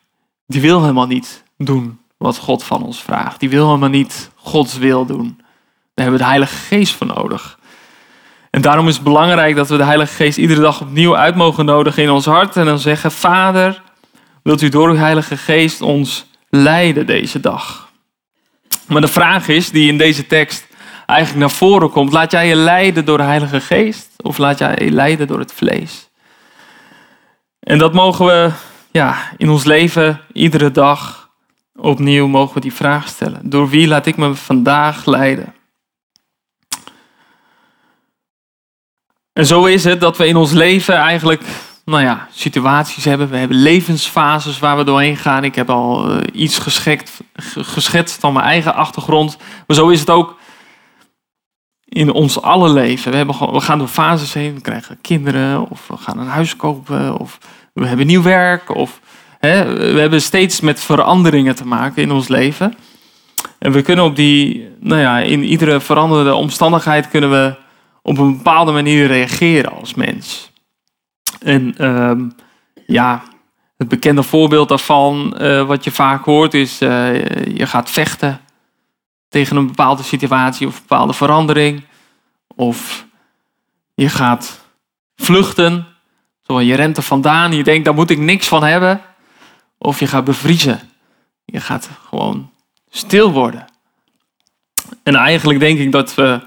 die 0.45 0.61
wil 0.61 0.81
helemaal 0.81 1.07
niet 1.07 1.43
doen 1.57 1.99
wat 2.17 2.37
God 2.37 2.63
van 2.63 2.83
ons 2.83 3.01
vraagt. 3.01 3.39
Die 3.39 3.49
wil 3.49 3.65
helemaal 3.65 3.89
niet 3.89 4.31
Gods 4.35 4.77
wil 4.77 5.05
doen. 5.05 5.35
Daar 5.37 6.05
hebben 6.05 6.13
we 6.13 6.17
de 6.17 6.29
Heilige 6.29 6.55
Geest 6.55 6.95
voor 6.95 7.07
nodig. 7.07 7.58
En 8.49 8.61
daarom 8.61 8.87
is 8.87 8.93
het 8.93 9.03
belangrijk 9.03 9.55
dat 9.55 9.69
we 9.69 9.77
de 9.77 9.83
Heilige 9.83 10.13
Geest 10.13 10.37
iedere 10.37 10.61
dag 10.61 10.81
opnieuw 10.81 11.17
uit 11.17 11.35
mogen 11.35 11.65
nodigen 11.65 12.03
in 12.03 12.09
ons 12.09 12.25
hart. 12.25 12.55
En 12.55 12.65
dan 12.65 12.79
zeggen, 12.79 13.11
Vader, 13.11 13.81
wilt 14.43 14.61
u 14.61 14.69
door 14.69 14.89
uw 14.89 14.95
Heilige 14.95 15.37
Geest 15.37 15.81
ons 15.81 16.25
leiden 16.49 17.05
deze 17.05 17.39
dag? 17.39 17.89
Maar 18.87 19.01
de 19.01 19.07
vraag 19.07 19.47
is, 19.47 19.69
die 19.71 19.91
in 19.91 19.97
deze 19.97 20.27
tekst 20.27 20.67
eigenlijk 21.05 21.39
naar 21.39 21.57
voren 21.57 21.89
komt, 21.89 22.11
laat 22.11 22.31
jij 22.31 22.47
je 22.47 22.55
leiden 22.55 23.05
door 23.05 23.17
de 23.17 23.23
Heilige 23.23 23.61
Geest? 23.61 24.07
Of 24.21 24.37
laat 24.37 24.59
jij 24.59 24.75
je 24.83 24.91
leiden 24.91 25.27
door 25.27 25.39
het 25.39 25.53
vlees? 25.53 26.09
En 27.59 27.77
dat 27.77 27.93
mogen 27.93 28.25
we 28.25 28.51
ja, 28.91 29.17
in 29.37 29.49
ons 29.49 29.63
leven 29.63 30.21
iedere 30.33 30.71
dag 30.71 31.29
opnieuw 31.75 32.27
mogen 32.27 32.53
we 32.53 32.59
die 32.59 32.73
vraag 32.73 33.07
stellen. 33.07 33.49
Door 33.49 33.69
wie 33.69 33.87
laat 33.87 34.05
ik 34.05 34.17
me 34.17 34.35
vandaag 34.35 35.05
leiden? 35.05 35.53
En 39.39 39.45
zo 39.45 39.65
is 39.65 39.83
het 39.83 39.99
dat 39.99 40.17
we 40.17 40.27
in 40.27 40.35
ons 40.35 40.51
leven 40.51 40.95
eigenlijk 40.95 41.41
nou 41.85 42.03
ja, 42.03 42.27
situaties 42.31 43.05
hebben. 43.05 43.29
We 43.29 43.37
hebben 43.37 43.57
levensfases 43.57 44.59
waar 44.59 44.77
we 44.77 44.83
doorheen 44.83 45.17
gaan. 45.17 45.43
Ik 45.43 45.55
heb 45.55 45.69
al 45.69 46.11
uh, 46.11 46.17
iets 46.33 46.57
geschetst, 47.53 48.17
van 48.19 48.33
mijn 48.33 48.45
eigen 48.45 48.75
achtergrond. 48.75 49.37
Maar 49.67 49.75
zo 49.75 49.89
is 49.89 49.99
het 49.99 50.09
ook 50.09 50.37
in 51.85 52.11
ons 52.11 52.41
alle 52.41 52.69
leven. 52.69 53.11
We, 53.11 53.17
hebben, 53.17 53.53
we 53.53 53.59
gaan 53.59 53.77
door 53.77 53.87
fases 53.87 54.33
heen. 54.33 54.53
We 54.53 54.61
krijgen 54.61 54.97
kinderen 55.01 55.69
of 55.69 55.87
we 55.87 55.97
gaan 55.97 56.19
een 56.19 56.27
huis 56.27 56.55
kopen 56.55 57.17
of 57.17 57.37
we 57.73 57.85
hebben 57.85 58.07
nieuw 58.07 58.23
werk. 58.23 58.75
Of, 58.75 58.99
hè, 59.39 59.73
we 59.93 59.99
hebben 59.99 60.21
steeds 60.21 60.59
met 60.59 60.79
veranderingen 60.79 61.55
te 61.55 61.67
maken 61.67 62.01
in 62.01 62.11
ons 62.11 62.27
leven. 62.27 62.75
En 63.59 63.71
we 63.71 63.81
kunnen 63.81 64.05
op 64.05 64.15
die, 64.15 64.69
nou 64.79 65.01
ja, 65.01 65.19
in 65.19 65.43
iedere 65.43 65.79
veranderende 65.79 66.33
omstandigheid 66.33 67.09
kunnen 67.09 67.31
we 67.31 67.67
op 68.01 68.17
een 68.17 68.37
bepaalde 68.37 68.71
manier 68.71 69.07
reageren 69.07 69.71
als 69.71 69.93
mens. 69.93 70.51
En 71.39 71.77
ehm, 71.77 72.29
ja, 72.85 73.23
het 73.77 73.87
bekende 73.87 74.23
voorbeeld 74.23 74.69
daarvan, 74.69 75.35
uh, 75.41 75.65
wat 75.65 75.83
je 75.83 75.91
vaak 75.91 76.25
hoort, 76.25 76.53
is 76.53 76.81
uh, 76.81 77.23
je 77.45 77.65
gaat 77.67 77.89
vechten 77.89 78.41
tegen 79.29 79.55
een 79.55 79.67
bepaalde 79.67 80.03
situatie 80.03 80.67
of 80.67 80.75
een 80.75 80.81
bepaalde 80.87 81.13
verandering. 81.13 81.83
Of 82.55 83.05
je 83.93 84.09
gaat 84.09 84.59
vluchten, 85.15 85.87
zo 86.41 86.61
je 86.61 86.75
rent 86.75 86.97
er 86.97 87.03
vandaan, 87.03 87.53
je 87.53 87.63
denkt 87.63 87.85
daar 87.85 87.93
moet 87.93 88.09
ik 88.09 88.17
niks 88.17 88.47
van 88.47 88.63
hebben. 88.63 89.01
Of 89.77 89.99
je 89.99 90.07
gaat 90.07 90.23
bevriezen. 90.23 90.79
Je 91.45 91.59
gaat 91.59 91.89
gewoon 92.07 92.51
stil 92.89 93.31
worden. 93.31 93.65
En 95.03 95.15
eigenlijk 95.15 95.59
denk 95.59 95.79
ik 95.79 95.91
dat 95.91 96.15
we 96.15 96.41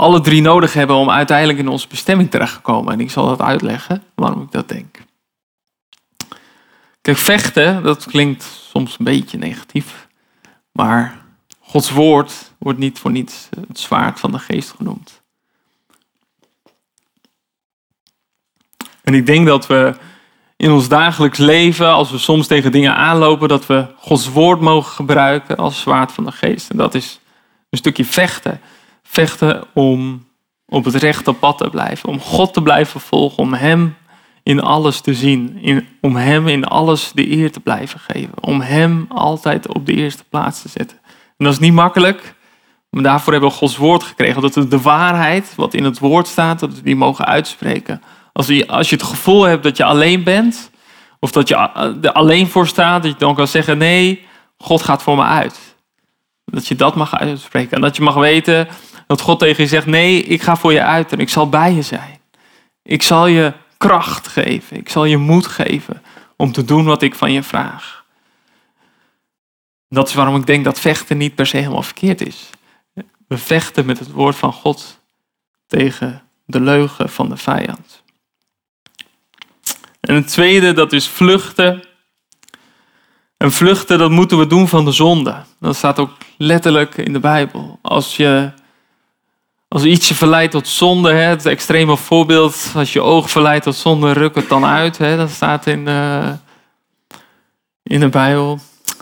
alle 0.00 0.20
drie 0.20 0.40
nodig 0.40 0.72
hebben 0.72 0.96
om 0.96 1.10
uiteindelijk 1.10 1.58
in 1.58 1.68
onze 1.68 1.88
bestemming 1.88 2.30
terecht 2.30 2.54
te 2.54 2.60
komen. 2.60 2.92
En 2.92 3.00
ik 3.00 3.10
zal 3.10 3.26
dat 3.26 3.40
uitleggen 3.40 4.02
waarom 4.14 4.42
ik 4.42 4.50
dat 4.50 4.68
denk. 4.68 4.98
Kijk, 7.00 7.16
vechten, 7.16 7.82
dat 7.82 8.04
klinkt 8.04 8.42
soms 8.42 8.98
een 8.98 9.04
beetje 9.04 9.38
negatief. 9.38 10.08
Maar 10.72 11.24
Gods 11.60 11.90
woord 11.90 12.52
wordt 12.58 12.78
niet 12.78 12.98
voor 12.98 13.10
niets 13.10 13.48
het 13.68 13.78
zwaard 13.78 14.20
van 14.20 14.32
de 14.32 14.38
geest 14.38 14.74
genoemd. 14.76 15.22
En 19.02 19.14
ik 19.14 19.26
denk 19.26 19.46
dat 19.46 19.66
we 19.66 19.96
in 20.56 20.70
ons 20.70 20.88
dagelijks 20.88 21.38
leven, 21.38 21.92
als 21.92 22.10
we 22.10 22.18
soms 22.18 22.46
tegen 22.46 22.72
dingen 22.72 22.96
aanlopen, 22.96 23.48
dat 23.48 23.66
we 23.66 23.86
Gods 23.96 24.28
woord 24.28 24.60
mogen 24.60 24.92
gebruiken 24.92 25.56
als 25.56 25.80
zwaard 25.80 26.12
van 26.12 26.24
de 26.24 26.32
geest. 26.32 26.70
En 26.70 26.76
dat 26.76 26.94
is 26.94 27.20
een 27.70 27.78
stukje 27.78 28.04
vechten 28.04 28.60
vechten 29.08 29.64
om 29.74 30.26
op 30.66 30.84
het 30.84 30.94
rechte 30.94 31.32
pad 31.32 31.58
te 31.58 31.70
blijven. 31.70 32.08
Om 32.08 32.20
God 32.20 32.52
te 32.52 32.62
blijven 32.62 33.00
volgen. 33.00 33.38
Om 33.38 33.52
Hem 33.52 33.96
in 34.42 34.60
alles 34.60 35.00
te 35.00 35.14
zien. 35.14 35.58
In, 35.60 35.86
om 36.00 36.16
Hem 36.16 36.48
in 36.48 36.64
alles 36.64 37.12
de 37.14 37.30
eer 37.30 37.52
te 37.52 37.60
blijven 37.60 38.00
geven. 38.00 38.32
Om 38.40 38.60
Hem 38.60 39.06
altijd 39.08 39.74
op 39.74 39.86
de 39.86 39.92
eerste 39.92 40.24
plaats 40.24 40.62
te 40.62 40.68
zetten. 40.68 40.98
En 41.06 41.44
dat 41.44 41.52
is 41.52 41.58
niet 41.58 41.72
makkelijk. 41.72 42.34
Maar 42.90 43.02
daarvoor 43.02 43.32
hebben 43.32 43.50
we 43.50 43.56
Gods 43.56 43.76
woord 43.76 44.02
gekregen. 44.02 44.42
Dat 44.42 44.54
we 44.54 44.68
de 44.68 44.80
waarheid, 44.80 45.52
wat 45.56 45.74
in 45.74 45.84
het 45.84 45.98
woord 45.98 46.26
staat, 46.26 46.60
dat 46.60 46.74
we 46.74 46.82
die 46.82 46.96
mogen 46.96 47.24
uitspreken. 47.24 48.02
Als 48.32 48.46
je, 48.46 48.66
als 48.66 48.90
je 48.90 48.96
het 48.96 49.04
gevoel 49.04 49.42
hebt 49.42 49.62
dat 49.62 49.76
je 49.76 49.84
alleen 49.84 50.22
bent. 50.22 50.70
Of 51.20 51.32
dat 51.32 51.48
je 51.48 51.54
er 52.02 52.12
alleen 52.12 52.48
voor 52.48 52.66
staat. 52.66 53.02
Dat 53.02 53.12
je 53.12 53.18
dan 53.18 53.34
kan 53.34 53.48
zeggen, 53.48 53.78
nee, 53.78 54.26
God 54.58 54.82
gaat 54.82 55.02
voor 55.02 55.16
me 55.16 55.22
uit. 55.22 55.76
Dat 56.44 56.66
je 56.66 56.76
dat 56.76 56.94
mag 56.94 57.18
uitspreken. 57.18 57.70
En 57.70 57.80
dat 57.80 57.96
je 57.96 58.02
mag 58.02 58.14
weten 58.14 58.68
dat 59.08 59.20
God 59.20 59.38
tegen 59.38 59.62
je 59.62 59.68
zegt: 59.68 59.86
Nee, 59.86 60.22
ik 60.22 60.42
ga 60.42 60.56
voor 60.56 60.72
je 60.72 60.82
uit 60.82 61.12
en 61.12 61.18
ik 61.18 61.28
zal 61.28 61.48
bij 61.48 61.72
je 61.72 61.82
zijn. 61.82 62.20
Ik 62.82 63.02
zal 63.02 63.26
je 63.26 63.52
kracht 63.76 64.28
geven. 64.28 64.76
Ik 64.76 64.88
zal 64.88 65.04
je 65.04 65.16
moed 65.16 65.46
geven 65.46 66.02
om 66.36 66.52
te 66.52 66.64
doen 66.64 66.84
wat 66.84 67.02
ik 67.02 67.14
van 67.14 67.32
je 67.32 67.42
vraag. 67.42 68.04
Dat 69.88 70.08
is 70.08 70.14
waarom 70.14 70.36
ik 70.36 70.46
denk 70.46 70.64
dat 70.64 70.80
vechten 70.80 71.16
niet 71.16 71.34
per 71.34 71.46
se 71.46 71.56
helemaal 71.56 71.82
verkeerd 71.82 72.26
is. 72.26 72.50
We 73.28 73.38
vechten 73.38 73.86
met 73.86 73.98
het 73.98 74.10
woord 74.10 74.36
van 74.36 74.52
God 74.52 75.00
tegen 75.66 76.22
de 76.46 76.60
leugen 76.60 77.08
van 77.08 77.28
de 77.28 77.36
vijand. 77.36 78.02
En 80.00 80.14
het 80.14 80.28
tweede, 80.28 80.72
dat 80.72 80.92
is 80.92 81.08
vluchten. 81.08 81.84
En 83.36 83.52
vluchten, 83.52 83.98
dat 83.98 84.10
moeten 84.10 84.38
we 84.38 84.46
doen 84.46 84.68
van 84.68 84.84
de 84.84 84.92
zonde. 84.92 85.44
Dat 85.60 85.76
staat 85.76 85.98
ook 85.98 86.10
letterlijk 86.36 86.96
in 86.96 87.12
de 87.12 87.20
Bijbel. 87.20 87.78
Als 87.82 88.16
je 88.16 88.52
als 89.68 89.84
iets 89.84 90.08
je 90.08 90.14
verleidt 90.14 90.52
tot 90.52 90.68
zonde, 90.68 91.12
hè, 91.12 91.22
het 91.22 91.46
extreme 91.46 91.96
voorbeeld, 91.96 92.72
als 92.74 92.92
je 92.92 93.02
oog 93.02 93.30
verleidt 93.30 93.64
tot 93.64 93.76
zonde, 93.76 94.12
ruk 94.12 94.34
het 94.34 94.48
dan 94.48 94.64
uit. 94.64 94.98
Hè, 94.98 95.16
dat 95.16 95.30
staat 95.30 95.66
in 95.66 95.84
de, 95.84 96.32
in 97.82 98.00
de 98.00 98.08
Bijbel. 98.08 98.58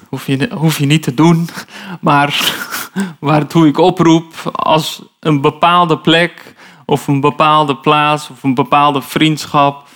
Hoef 0.08 0.26
je, 0.26 0.50
hoef 0.54 0.78
je 0.78 0.86
niet 0.86 1.02
te 1.02 1.14
doen. 1.14 1.48
Maar 2.00 2.54
waartoe 3.20 3.66
ik 3.66 3.78
oproep, 3.78 4.34
als 4.52 5.02
een 5.20 5.40
bepaalde 5.40 5.98
plek 5.98 6.54
of 6.84 7.06
een 7.06 7.20
bepaalde 7.20 7.76
plaats 7.76 8.30
of 8.30 8.42
een 8.42 8.54
bepaalde 8.54 9.02
vriendschap 9.02 9.88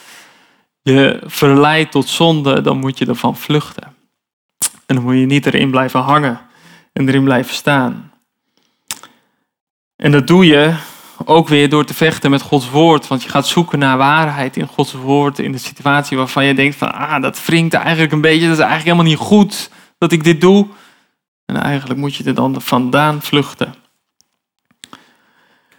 je 0.82 1.20
verleidt 1.24 1.90
tot 1.90 2.08
zonde, 2.08 2.60
dan 2.60 2.78
moet 2.78 2.98
je 2.98 3.06
ervan 3.06 3.36
vluchten. 3.36 3.94
En 4.86 4.94
dan 4.94 5.04
moet 5.04 5.18
je 5.18 5.26
niet 5.26 5.46
erin 5.46 5.70
blijven 5.70 6.00
hangen 6.00 6.40
en 6.92 7.08
erin 7.08 7.24
blijven 7.24 7.54
staan. 7.54 8.09
En 10.00 10.12
dat 10.12 10.26
doe 10.26 10.46
je 10.46 10.74
ook 11.24 11.48
weer 11.48 11.68
door 11.68 11.84
te 11.84 11.94
vechten 11.94 12.30
met 12.30 12.42
Gods 12.42 12.70
woord. 12.70 13.08
Want 13.08 13.22
je 13.22 13.28
gaat 13.28 13.46
zoeken 13.46 13.78
naar 13.78 13.96
waarheid 13.96 14.56
in 14.56 14.66
Gods 14.66 14.92
woord. 14.92 15.38
In 15.38 15.52
de 15.52 15.58
situatie 15.58 16.16
waarvan 16.16 16.44
je 16.44 16.54
denkt 16.54 16.76
van, 16.76 16.92
ah, 16.92 17.22
dat 17.22 17.44
wringt 17.44 17.74
eigenlijk 17.74 18.12
een 18.12 18.20
beetje. 18.20 18.46
Dat 18.46 18.58
is 18.58 18.64
eigenlijk 18.64 18.84
helemaal 18.84 19.12
niet 19.12 19.28
goed 19.28 19.70
dat 19.98 20.12
ik 20.12 20.24
dit 20.24 20.40
doe. 20.40 20.66
En 21.46 21.56
eigenlijk 21.56 22.00
moet 22.00 22.14
je 22.14 22.24
er 22.24 22.34
dan 22.34 22.60
vandaan 22.60 23.22
vluchten. 23.22 23.74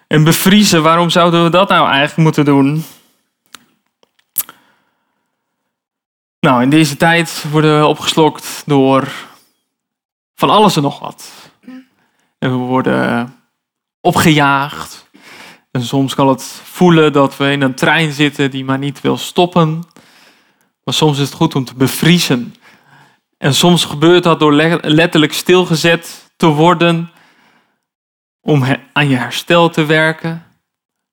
En 0.08 0.24
bevriezen, 0.24 0.84
waarom 0.84 1.10
zouden 1.10 1.44
we 1.44 1.50
dat 1.50 1.70
nou 1.70 1.88
eigenlijk 1.88 2.18
moeten 2.18 2.46
doen? 2.46 2.86
Nou, 6.40 6.62
in 6.62 6.70
deze 6.70 6.98
tijd 6.98 7.46
worden 7.51 7.80
we 7.80 7.86
opgeslokt 7.86 8.63
door 8.66 9.12
van 10.36 10.50
alles 10.50 10.75
en 10.75 10.82
nog 10.82 11.00
wat. 11.00 11.32
En 12.40 12.51
we 12.51 12.66
worden 12.66 13.40
opgejaagd. 14.01 15.10
En 15.72 15.81
soms 15.81 16.15
kan 16.15 16.27
het 16.27 16.62
voelen 16.63 17.13
dat 17.13 17.38
we 17.38 17.51
in 17.51 17.62
een 17.62 17.75
trein 17.75 18.12
zitten 18.12 18.51
die 18.51 18.65
maar 18.65 18.77
niet 18.77 19.01
wil 19.01 19.17
stoppen. 19.17 19.84
Maar 20.84 20.93
soms 20.93 21.20
is 21.20 21.25
het 21.25 21.38
goed 21.38 21.55
om 21.55 21.65
te 21.65 21.75
bevriezen. 21.75 22.55
En 23.38 23.53
soms 23.53 23.86
gebeurt 23.86 24.24
dat 24.24 24.39
door 24.39 24.53
letterlijk 24.81 25.34
stilgezet 25.34 26.31
te 26.38 26.48
worden 26.48 27.12
om 28.41 28.65
aan 28.93 29.10
je 29.10 29.15
herstel 29.15 29.70
te 29.70 29.86
werken, 29.86 30.46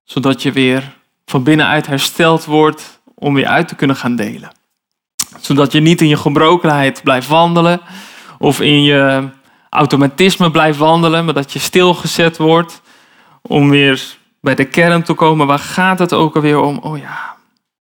zodat 0.05 0.43
je 0.43 0.53
weer 0.53 0.97
van 1.27 1.43
binnenuit 1.43 1.87
hersteld 1.87 2.45
wordt 2.45 3.01
om 3.15 3.35
weer 3.35 3.47
uit 3.47 3.69
te 3.69 3.75
kunnen 3.75 3.97
gaan 3.97 4.17
delen. 4.17 4.53
Zodat 5.41 5.73
je 5.73 5.81
niet 5.81 6.01
in 6.01 6.09
je 6.09 6.17
gebrokenheid 6.17 7.03
blijft 7.03 7.29
wandelen 7.29 7.81
of 8.39 8.61
in 8.61 8.83
je 8.83 9.29
automatisme 9.71 10.51
blijft 10.51 10.79
wandelen, 10.79 11.25
maar 11.25 11.35
dat 11.35 11.53
je 11.53 11.59
stilgezet 11.59 12.37
wordt 12.37 12.83
om 13.43 13.71
weer 13.71 14.17
bij 14.41 14.55
de 14.55 14.65
kern 14.65 15.03
te 15.03 15.15
komen. 15.15 15.47
Waar 15.47 15.59
gaat 15.59 15.99
het 15.99 16.13
ook 16.13 16.35
alweer 16.35 16.61
om? 16.61 16.79
Oh 16.79 16.99
ja, 16.99 17.37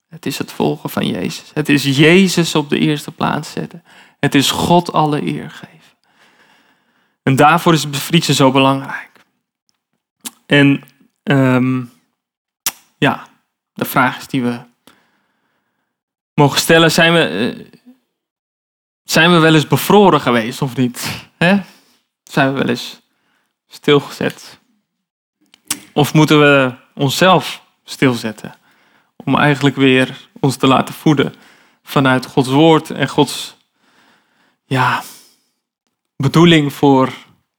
het 0.10 0.26
is 0.26 0.38
het 0.38 0.52
volgen 0.52 0.90
van 0.90 1.08
Jezus. 1.08 1.52
Het 1.54 1.70
is 1.70 1.84
Jezus 1.84 2.56
op 2.56 2.70
de 2.70 2.80
eerste 2.80 3.12
plaats 3.12 3.52
zetten. 3.52 3.84
Het 4.20 4.36
is 4.36 4.52
God 4.52 4.94
alle 4.94 5.22
eer 5.22 5.50
geven. 5.50 5.70
En 7.24 7.36
daarvoor 7.36 7.74
is 7.74 7.90
bevriezen 7.90 8.36
zo 8.36 8.52
belangrijk. 8.52 9.10
En 10.46 10.84
um, 11.24 11.92
ja, 12.98 13.28
de 13.74 13.86
vraag 13.86 14.18
is 14.18 14.28
die 14.28 14.44
we 14.44 14.60
mogen 16.34 16.60
stellen. 16.60 16.92
Zijn 16.92 17.14
we, 17.14 17.20
eh, 17.20 17.66
zijn 19.04 19.32
we 19.32 19.38
wel 19.38 19.54
eens 19.54 19.68
bevroren 19.68 20.22
geweest 20.22 20.62
of 20.62 20.76
niet? 20.76 21.30
Zijn 22.24 22.54
we 22.54 22.60
wel 22.60 22.68
eens 22.68 23.02
stilgezet? 23.68 24.60
Of 25.94 26.14
moeten 26.14 26.40
we 26.40 26.74
onszelf 26.94 27.64
stilzetten? 27.84 28.56
Om 29.16 29.38
eigenlijk 29.38 29.76
weer 29.76 30.28
ons 30.40 30.56
te 30.56 30.68
laten 30.68 30.94
voeden 30.94 31.34
vanuit 31.84 32.26
Gods 32.26 32.50
woord 32.50 32.90
en 32.90 33.08
Gods 33.08 33.58
ja, 34.66 35.04
bedoeling 36.16 36.74
voor 36.74 37.14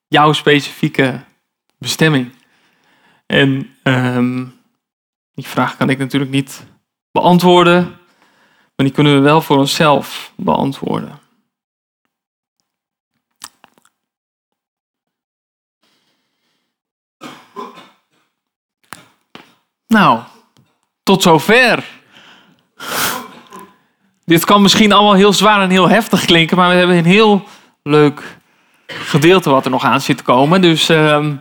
jouw 0.09 0.33
specifieke 0.33 1.25
bestemming. 1.79 2.33
En 3.27 3.77
ehm, 3.83 4.45
die 5.35 5.47
vraag 5.47 5.77
kan 5.77 5.91
ik 5.91 5.99
natuurlijk 5.99 6.31
niet 6.31 6.67
beantwoorden, 7.11 7.85
maar 8.77 8.87
die 8.87 8.91
kunnen 8.91 9.15
we 9.15 9.21
wel 9.21 9.41
voor 9.41 9.59
onszelf 9.59 10.33
beantwoorden. 10.37 11.22
Nou, 19.93 20.21
tot 21.03 21.23
zover. 21.23 21.85
Dit 24.25 24.45
kan 24.45 24.63
misschien 24.63 24.93
allemaal 24.93 25.15
heel 25.15 25.33
zwaar 25.33 25.63
en 25.63 25.71
heel 25.71 25.89
heftig 25.89 26.25
klinken, 26.25 26.57
maar 26.57 26.69
we 26.69 26.75
hebben 26.75 26.97
een 26.97 27.05
heel 27.05 27.45
leuk 27.83 28.39
gedeelte 28.87 29.51
wat 29.51 29.65
er 29.65 29.71
nog 29.71 29.85
aan 29.85 30.01
zit 30.01 30.17
te 30.17 30.23
komen. 30.23 30.61
Dus 30.61 30.89
ehm, 30.89 31.35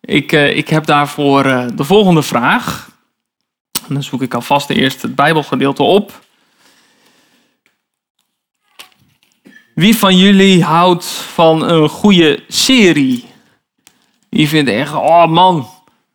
ik, 0.00 0.32
uh, 0.32 0.56
ik 0.56 0.68
heb 0.68 0.86
daarvoor 0.86 1.46
uh, 1.46 1.66
de 1.74 1.84
volgende 1.84 2.22
vraag. 2.22 2.90
Dan 3.86 4.02
zoek 4.02 4.22
ik 4.22 4.34
alvast 4.34 4.70
eerst 4.70 5.02
het 5.02 5.14
Bijbelgedeelte 5.14 5.82
op. 5.82 6.24
Wie 9.74 9.96
van 9.96 10.16
jullie 10.16 10.64
houdt 10.64 11.06
van 11.06 11.68
een 11.68 11.88
goede 11.88 12.44
serie? 12.48 13.24
Wie 14.28 14.48
vindt 14.48 14.70
echt, 14.70 14.92
oh 14.92 15.26
man, 15.26 15.68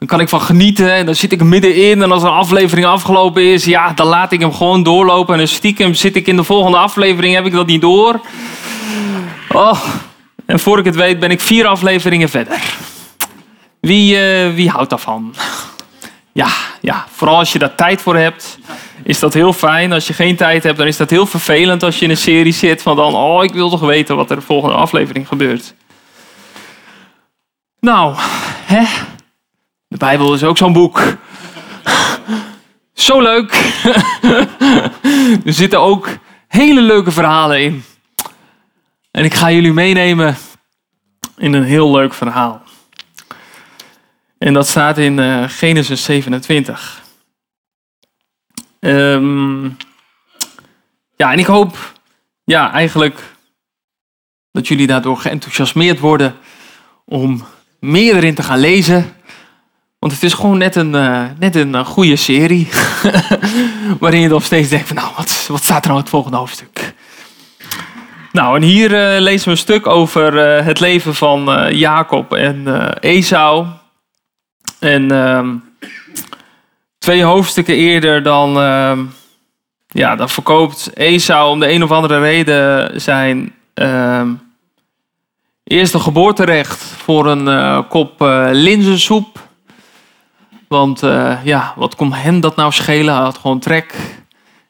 dan 0.03 0.11
kan 0.11 0.21
ik 0.21 0.29
van 0.29 0.41
genieten 0.41 0.93
en 0.93 1.05
dan 1.05 1.15
zit 1.15 1.31
ik 1.31 1.43
middenin. 1.43 2.01
En 2.01 2.11
als 2.11 2.23
een 2.23 2.29
aflevering 2.29 2.87
afgelopen 2.87 3.43
is, 3.43 3.65
ja, 3.65 3.91
dan 3.91 4.07
laat 4.07 4.31
ik 4.31 4.39
hem 4.39 4.53
gewoon 4.53 4.83
doorlopen. 4.83 5.33
En 5.33 5.39
dan 5.39 5.47
stiekem 5.47 5.93
zit 5.93 6.15
ik 6.15 6.27
in 6.27 6.35
de 6.35 6.43
volgende 6.43 6.77
aflevering, 6.77 7.35
heb 7.35 7.45
ik 7.45 7.51
dat 7.51 7.67
niet 7.67 7.81
door. 7.81 8.21
Oh, 9.49 9.83
en 10.45 10.59
voor 10.59 10.79
ik 10.79 10.85
het 10.85 10.95
weet 10.95 11.19
ben 11.19 11.31
ik 11.31 11.41
vier 11.41 11.65
afleveringen 11.65 12.29
verder. 12.29 12.61
Wie, 13.79 14.15
uh, 14.15 14.53
wie 14.53 14.69
houdt 14.69 14.89
daarvan? 14.89 15.35
Ja, 16.33 16.49
ja, 16.81 17.05
vooral 17.11 17.37
als 17.37 17.51
je 17.53 17.59
daar 17.59 17.75
tijd 17.75 18.01
voor 18.01 18.15
hebt, 18.15 18.59
is 19.03 19.19
dat 19.19 19.33
heel 19.33 19.53
fijn. 19.53 19.93
Als 19.93 20.07
je 20.07 20.13
geen 20.13 20.35
tijd 20.35 20.63
hebt, 20.63 20.77
dan 20.77 20.87
is 20.87 20.97
dat 20.97 21.09
heel 21.09 21.25
vervelend 21.25 21.83
als 21.83 21.99
je 21.99 22.05
in 22.05 22.11
een 22.11 22.17
serie 22.17 22.53
zit 22.53 22.81
van 22.81 22.95
dan, 22.95 23.15
oh, 23.15 23.43
ik 23.43 23.53
wil 23.53 23.69
toch 23.69 23.79
weten 23.79 24.15
wat 24.15 24.29
er 24.29 24.35
de 24.35 24.41
volgende 24.41 24.75
aflevering 24.75 25.27
gebeurt. 25.27 25.73
Nou, 27.79 28.15
hè? 28.65 28.83
De 29.93 29.99
Bijbel 29.99 30.33
is 30.33 30.43
ook 30.43 30.57
zo'n 30.57 30.73
boek. 30.73 31.17
Zo 32.93 33.21
leuk. 33.21 33.51
er 35.45 35.53
zitten 35.53 35.79
ook 35.79 36.09
hele 36.47 36.81
leuke 36.81 37.11
verhalen 37.11 37.61
in. 37.61 37.83
En 39.11 39.23
ik 39.23 39.33
ga 39.33 39.51
jullie 39.51 39.73
meenemen 39.73 40.37
in 41.37 41.53
een 41.53 41.63
heel 41.63 41.91
leuk 41.91 42.13
verhaal. 42.13 42.61
En 44.37 44.53
dat 44.53 44.67
staat 44.67 44.97
in 44.97 45.17
uh, 45.17 45.43
Genesis 45.47 46.03
27. 46.03 47.03
Um, 48.79 49.77
ja, 51.15 51.31
en 51.31 51.39
ik 51.39 51.45
hoop 51.45 51.93
ja, 52.43 52.71
eigenlijk 52.71 53.35
dat 54.51 54.67
jullie 54.67 54.87
daardoor 54.87 55.17
geenthousiasmeerd 55.17 55.99
worden 55.99 56.35
om 57.05 57.43
meer 57.79 58.15
erin 58.15 58.35
te 58.35 58.43
gaan 58.43 58.59
lezen. 58.59 59.21
Want 60.03 60.15
het 60.15 60.23
is 60.23 60.33
gewoon 60.33 60.57
net 60.57 60.75
een, 60.75 60.93
uh, 60.93 61.23
net 61.39 61.55
een 61.55 61.69
uh, 61.69 61.85
goede 61.85 62.15
serie. 62.15 62.69
waarin 63.99 64.19
je 64.19 64.27
dan 64.27 64.41
steeds 64.41 64.69
denkt 64.69 64.87
van 64.87 64.95
nou, 64.95 65.07
wat, 65.17 65.45
wat 65.47 65.63
staat 65.63 65.83
er 65.83 65.89
nou 65.89 66.01
het 66.01 66.09
volgende 66.09 66.37
hoofdstuk? 66.37 66.93
Nou, 68.31 68.55
en 68.55 68.61
hier 68.61 68.91
uh, 68.91 69.21
lezen 69.21 69.45
we 69.45 69.51
een 69.51 69.57
stuk 69.57 69.87
over 69.87 70.37
het 70.63 70.79
leven 70.79 71.15
van 71.15 71.67
Jacob 71.75 72.33
en 72.33 72.67
Esau. 72.99 73.65
En 74.79 75.11
ehm, 75.11 75.55
twee 76.97 77.23
hoofdstukken 77.23 77.75
eerder 77.75 78.23
dan, 78.23 78.59
ehm, 78.59 78.99
ja, 79.87 80.15
dan 80.15 80.29
verkoopt 80.29 80.89
Esau 80.93 81.51
om 81.51 81.59
de 81.59 81.71
een 81.71 81.83
of 81.83 81.91
andere 81.91 82.19
reden 82.19 83.01
zijn 83.01 83.53
ehm, 83.73 84.29
eerste 85.63 85.99
geboorterecht 85.99 86.81
voor 86.81 87.27
een 87.27 87.87
kop 87.87 88.19
linzensoep. 88.51 89.51
Want 90.73 91.03
uh, 91.03 91.37
ja, 91.43 91.73
wat 91.75 91.95
kon 91.95 92.13
hem 92.13 92.39
dat 92.39 92.55
nou 92.55 92.71
schelen? 92.71 93.13
Hij 93.13 93.23
had 93.23 93.37
gewoon 93.37 93.59
trek. 93.59 93.95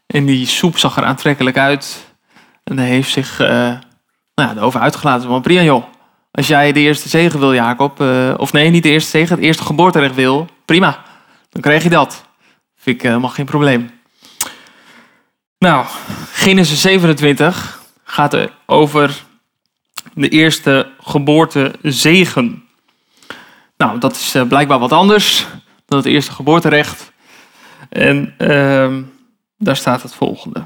En 0.06 0.26
die 0.26 0.46
soep 0.46 0.78
zag 0.78 0.98
er 0.98 1.04
aantrekkelijk 1.04 1.58
uit. 1.58 2.16
En 2.64 2.78
hij 2.78 2.88
heeft 2.88 3.12
zich 3.12 3.38
nou 3.38 3.80
ja, 4.36 4.54
erover 4.56 4.80
uitgelaten. 4.80 5.30
Want 5.30 5.44
prima 5.44 5.62
joh, 5.62 5.84
als 6.32 6.48
jij 6.48 6.72
de 6.72 6.80
eerste 6.80 7.10
zegen 7.10 7.40
wil, 7.40 7.54
Jacob, 7.54 8.02
uh, 8.02 8.34
of 8.38 8.52
nee, 8.54 8.70
niet 8.70 8.84
de 8.84 8.90
eerste 8.90 9.10
zegen, 9.10 9.36
het 9.36 9.44
eerste 9.44 9.64
geboorterecht 9.64 10.16
wil, 10.16 10.48
prima. 10.66 11.04
Dan 11.50 11.62
krijg 11.62 11.84
je 11.84 11.90
dat. 11.90 12.26
Vind 12.76 12.96
ik 12.96 13.02
helemaal 13.02 13.30
geen 13.30 13.46
probleem. 13.46 13.92
Nou, 15.58 15.86
Genesis 16.32 16.82
27 16.82 17.82
gaat 18.04 18.34
er 18.34 18.54
over 18.66 19.24
de 20.14 20.30
eerste 20.30 20.92
geboortezegen. 21.00 22.64
Nou, 23.78 24.00
dat 24.00 24.16
is 24.16 24.36
blijkbaar 24.48 24.80
wat 24.80 24.92
anders 24.92 25.46
dan 25.94 26.04
het 26.04 26.12
eerste 26.12 26.32
geboorterecht. 26.32 27.12
En 27.90 28.36
uh, 28.38 28.98
daar 29.58 29.76
staat 29.76 30.02
het 30.02 30.14
volgende. 30.14 30.66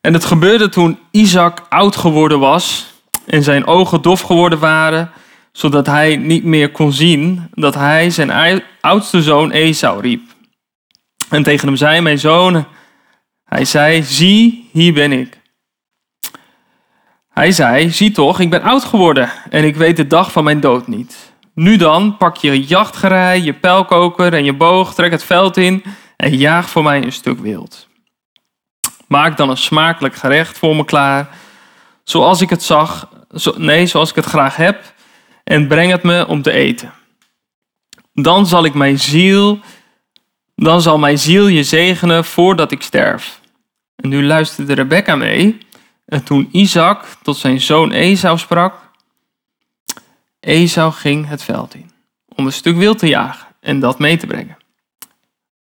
En 0.00 0.12
het 0.12 0.24
gebeurde 0.24 0.68
toen 0.68 0.98
Isaac 1.10 1.66
oud 1.68 1.96
geworden 1.96 2.38
was 2.38 2.92
en 3.26 3.42
zijn 3.42 3.66
ogen 3.66 4.02
dof 4.02 4.20
geworden 4.20 4.58
waren, 4.58 5.10
zodat 5.52 5.86
hij 5.86 6.16
niet 6.16 6.44
meer 6.44 6.70
kon 6.70 6.92
zien, 6.92 7.48
dat 7.54 7.74
hij 7.74 8.10
zijn 8.10 8.62
oudste 8.80 9.22
zoon 9.22 9.50
Esau 9.50 10.00
riep. 10.00 10.22
En 11.28 11.42
tegen 11.42 11.66
hem 11.66 11.76
zei, 11.76 12.00
mijn 12.00 12.18
zoon, 12.18 12.66
hij 13.44 13.64
zei, 13.64 14.02
zie, 14.02 14.68
hier 14.72 14.92
ben 14.92 15.12
ik. 15.12 15.40
Hij 17.30 17.52
zei, 17.52 17.90
zie 17.90 18.10
toch, 18.10 18.40
ik 18.40 18.50
ben 18.50 18.62
oud 18.62 18.84
geworden 18.84 19.30
en 19.50 19.64
ik 19.64 19.76
weet 19.76 19.96
de 19.96 20.06
dag 20.06 20.32
van 20.32 20.44
mijn 20.44 20.60
dood 20.60 20.86
niet. 20.86 21.29
Nu 21.60 21.76
dan, 21.76 22.16
pak 22.16 22.36
je 22.36 22.64
jachtgerij, 22.64 23.40
je 23.40 23.52
pijlkoker 23.52 24.34
en 24.34 24.44
je 24.44 24.52
boog, 24.52 24.94
trek 24.94 25.10
het 25.10 25.24
veld 25.24 25.56
in 25.56 25.84
en 26.16 26.36
jaag 26.36 26.70
voor 26.70 26.82
mij 26.82 27.02
een 27.02 27.12
stuk 27.12 27.38
wild. 27.38 27.88
Maak 29.08 29.36
dan 29.36 29.50
een 29.50 29.56
smakelijk 29.56 30.14
gerecht 30.14 30.58
voor 30.58 30.76
me 30.76 30.84
klaar, 30.84 31.28
zoals 32.04 32.40
ik 32.40 32.50
het 32.50 32.62
zag, 32.62 33.08
nee, 33.56 33.86
zoals 33.86 34.10
ik 34.10 34.14
het 34.14 34.24
graag 34.24 34.56
heb, 34.56 34.94
en 35.44 35.68
breng 35.68 35.90
het 35.90 36.02
me 36.02 36.26
om 36.26 36.42
te 36.42 36.50
eten. 36.52 36.92
Dan 38.12 38.46
zal 38.46 38.64
ik 38.64 38.74
mijn 38.74 38.98
ziel, 38.98 39.58
dan 40.54 40.82
zal 40.82 40.98
mijn 40.98 41.18
ziel 41.18 41.46
je 41.46 41.64
zegenen 41.64 42.24
voordat 42.24 42.72
ik 42.72 42.82
sterf. 42.82 43.40
En 43.96 44.08
nu 44.08 44.24
luisterde 44.24 44.74
Rebecca 44.74 45.16
mee. 45.16 45.58
En 46.06 46.24
toen 46.24 46.48
Isaac 46.52 47.04
tot 47.22 47.36
zijn 47.36 47.60
zoon 47.60 47.90
Esau 47.92 48.38
sprak, 48.38 48.89
Esau 50.40 50.92
ging 50.92 51.28
het 51.28 51.42
veld 51.42 51.74
in 51.74 51.90
om 52.28 52.46
een 52.46 52.52
stuk 52.52 52.76
wild 52.76 52.98
te 52.98 53.08
jagen 53.08 53.46
en 53.60 53.80
dat 53.80 53.98
mee 53.98 54.16
te 54.16 54.26
brengen. 54.26 54.56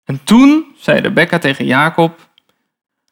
En 0.06 0.24
toen 0.24 0.66
zei 0.78 1.00
Rebecca 1.00 1.40
tegen 1.40 1.66
Jacob, 1.66 2.30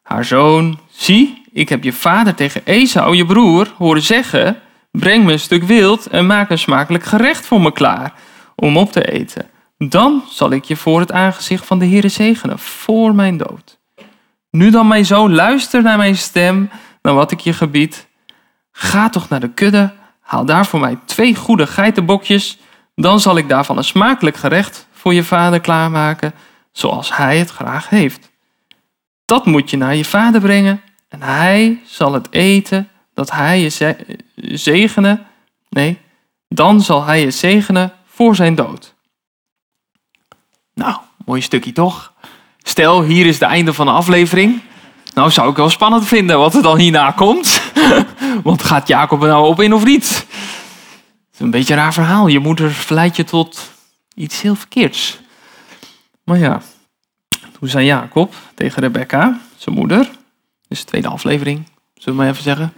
haar 0.02 0.24
zoon, 0.24 0.78
zie, 0.90 1.42
ik 1.52 1.68
heb 1.68 1.84
je 1.84 1.92
vader 1.92 2.34
tegen 2.34 2.64
Esau, 2.64 3.16
je 3.16 3.26
broer, 3.26 3.72
horen 3.76 4.02
zeggen, 4.02 4.60
breng 4.90 5.24
me 5.24 5.32
een 5.32 5.40
stuk 5.40 5.62
wild 5.62 6.06
en 6.06 6.26
maak 6.26 6.50
een 6.50 6.58
smakelijk 6.58 7.04
gerecht 7.04 7.46
voor 7.46 7.60
me 7.60 7.72
klaar 7.72 8.14
om 8.56 8.76
op 8.76 8.92
te 8.92 9.12
eten. 9.12 9.50
Dan 9.78 10.24
zal 10.28 10.50
ik 10.50 10.64
je 10.64 10.76
voor 10.76 11.00
het 11.00 11.12
aangezicht 11.12 11.66
van 11.66 11.78
de 11.78 11.86
Heere 11.86 12.08
zegenen, 12.08 12.58
voor 12.58 13.14
mijn 13.14 13.36
dood. 13.36 13.78
Nu 14.50 14.70
dan, 14.70 14.88
mijn 14.88 15.06
zoon, 15.06 15.34
luister 15.34 15.82
naar 15.82 15.96
mijn 15.96 16.16
stem, 16.16 16.70
naar 17.02 17.14
wat 17.14 17.30
ik 17.30 17.40
je 17.40 17.52
gebied. 17.52 18.06
Ga 18.72 19.08
toch 19.08 19.28
naar 19.28 19.40
de 19.40 19.52
kudde, 19.52 19.92
haal 20.32 20.44
daar 20.44 20.66
voor 20.66 20.80
mij 20.80 20.98
twee 21.04 21.34
goede 21.34 21.66
geitenbokjes, 21.66 22.58
dan 22.94 23.20
zal 23.20 23.36
ik 23.36 23.48
daarvan 23.48 23.76
een 23.76 23.84
smakelijk 23.84 24.36
gerecht 24.36 24.86
voor 24.92 25.14
je 25.14 25.24
vader 25.24 25.60
klaarmaken, 25.60 26.34
zoals 26.70 27.16
hij 27.16 27.38
het 27.38 27.50
graag 27.50 27.88
heeft. 27.88 28.30
Dat 29.24 29.46
moet 29.46 29.70
je 29.70 29.76
naar 29.76 29.96
je 29.96 30.04
vader 30.04 30.40
brengen 30.40 30.80
en 31.08 31.22
hij 31.22 31.80
zal 31.84 32.12
het 32.12 32.26
eten 32.30 32.88
dat 33.14 33.30
hij 33.30 33.60
je 33.60 33.96
zegenen. 34.34 35.26
Nee, 35.68 35.98
dan 36.48 36.80
zal 36.80 37.04
hij 37.04 37.20
je 37.20 37.30
zegenen 37.30 37.92
voor 38.06 38.36
zijn 38.36 38.54
dood. 38.54 38.94
Nou, 40.74 40.96
mooi 41.24 41.40
stukje 41.40 41.72
toch? 41.72 42.12
Stel, 42.62 43.02
hier 43.02 43.26
is 43.26 43.34
het 43.34 43.48
einde 43.48 43.72
van 43.72 43.86
de 43.86 43.92
aflevering. 43.92 44.60
Nou, 45.14 45.30
zou 45.30 45.50
ik 45.50 45.56
wel 45.56 45.70
spannend 45.70 46.06
vinden 46.06 46.38
wat 46.38 46.54
er 46.54 46.62
dan 46.62 46.78
hierna 46.78 47.10
komt. 47.10 47.62
Want 48.42 48.62
gaat 48.62 48.88
Jacob 48.88 49.22
er 49.22 49.28
nou 49.28 49.46
op 49.46 49.60
in 49.60 49.74
of 49.74 49.84
niet? 49.84 50.21
Het 51.32 51.40
is 51.40 51.46
een 51.46 51.52
beetje 51.52 51.74
raar 51.74 51.92
verhaal. 51.92 52.26
Je 52.26 52.38
moeder 52.38 52.70
verleidt 52.70 53.16
je 53.16 53.24
tot 53.24 53.72
iets 54.14 54.42
heel 54.42 54.54
verkeerds. 54.54 55.20
Maar 56.24 56.38
ja, 56.38 56.62
toen 57.58 57.68
zei 57.68 57.86
Jacob 57.86 58.34
tegen 58.54 58.82
Rebecca, 58.82 59.40
zijn 59.56 59.74
moeder, 59.74 60.10
dus 60.68 60.80
de 60.80 60.86
tweede 60.86 61.08
aflevering, 61.08 61.68
zullen 61.94 62.18
we 62.18 62.24
maar 62.24 62.32
even 62.32 62.42
zeggen. 62.42 62.72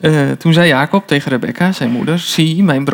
Uh, 0.00 0.30
toen 0.30 0.52
zei 0.52 0.68
Jacob 0.68 1.06
tegen 1.06 1.30
Rebecca, 1.30 1.72
zijn 1.72 1.90
moeder, 1.90 2.18
zie, 2.18 2.62
mijn, 2.62 2.88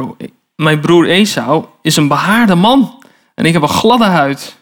mijn 0.54 0.80
broer 0.80 1.08
Esau 1.08 1.64
is 1.82 1.96
een 1.96 2.08
behaarde 2.08 2.54
man 2.54 3.04
en 3.34 3.44
ik 3.44 3.52
heb 3.52 3.62
een 3.62 3.68
gladde 3.68 4.04
huid. 4.04 4.56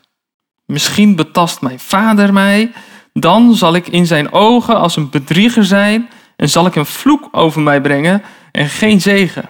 Misschien 0.65 1.17
betast 1.17 1.61
mijn 1.61 1.81
vader 1.81 2.33
mij, 2.33 2.73
dan 3.13 3.55
zal 3.55 3.75
ik 3.75 3.89
in 3.89 4.07
zijn 4.07 4.33
ogen 4.33 4.77
als 4.79 4.97
een 4.97 5.11
bedrieger 5.11 5.65
zijn 5.65 6.09
en 6.38 6.48
zal 6.48 6.66
ik 6.66 6.74
een 6.74 6.87
vloek 6.87 7.29
over 7.31 7.61
mij 7.61 7.81
brengen 7.81 8.22
en 8.53 8.68
geen 8.68 9.01
zegen. 9.01 9.48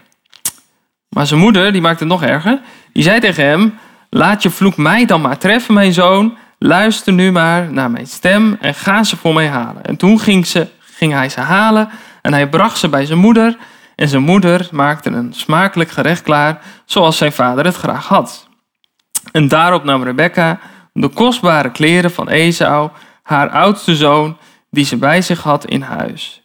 Maar 1.08 1.26
zijn 1.26 1.40
moeder, 1.40 1.72
die 1.72 1.80
maakte 1.80 2.04
het 2.04 2.12
nog 2.12 2.22
erger, 2.22 2.60
die 2.92 3.02
zei 3.02 3.20
tegen 3.20 3.44
hem, 3.44 3.78
laat 4.10 4.42
je 4.42 4.50
vloek 4.50 4.76
mij 4.76 5.04
dan 5.04 5.20
maar 5.20 5.38
treffen, 5.38 5.74
mijn 5.74 5.92
zoon, 5.92 6.36
luister 6.58 7.12
nu 7.12 7.32
maar 7.32 7.72
naar 7.72 7.90
mijn 7.90 8.06
stem 8.06 8.56
en 8.60 8.74
ga 8.74 9.04
ze 9.04 9.16
voor 9.16 9.34
mij 9.34 9.48
halen. 9.48 9.84
En 9.84 9.96
toen 9.96 10.20
ging, 10.20 10.46
ze, 10.46 10.68
ging 10.80 11.12
hij 11.12 11.28
ze 11.28 11.40
halen 11.40 11.88
en 12.22 12.32
hij 12.32 12.48
bracht 12.48 12.78
ze 12.78 12.88
bij 12.88 13.06
zijn 13.06 13.18
moeder 13.18 13.56
en 13.94 14.08
zijn 14.08 14.22
moeder 14.22 14.68
maakte 14.70 15.10
een 15.10 15.32
smakelijk 15.32 15.90
gerecht 15.90 16.22
klaar, 16.22 16.60
zoals 16.84 17.16
zijn 17.16 17.32
vader 17.32 17.64
het 17.64 17.76
graag 17.76 18.06
had. 18.06 18.48
En 19.32 19.48
daarop 19.48 19.84
nam 19.84 20.02
Rebecca 20.02 20.58
de 20.92 21.08
kostbare 21.08 21.70
kleren 21.70 22.10
van 22.10 22.28
Esau, 22.28 22.90
haar 23.22 23.50
oudste 23.50 23.96
zoon, 23.96 24.36
die 24.70 24.84
ze 24.84 24.96
bij 24.96 25.22
zich 25.22 25.42
had 25.42 25.64
in 25.64 25.82
huis, 25.82 26.42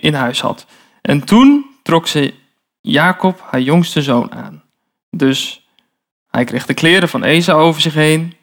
in 0.00 0.14
huis 0.14 0.40
had. 0.40 0.66
En 1.02 1.24
toen 1.24 1.66
trok 1.82 2.06
ze 2.06 2.34
Jacob, 2.80 3.46
haar 3.50 3.60
jongste 3.60 4.02
zoon, 4.02 4.32
aan. 4.32 4.62
Dus 5.10 5.66
hij 6.30 6.44
kreeg 6.44 6.66
de 6.66 6.74
kleren 6.74 7.08
van 7.08 7.22
Esau 7.24 7.60
over 7.60 7.80
zich 7.80 7.94
heen. 7.94 8.34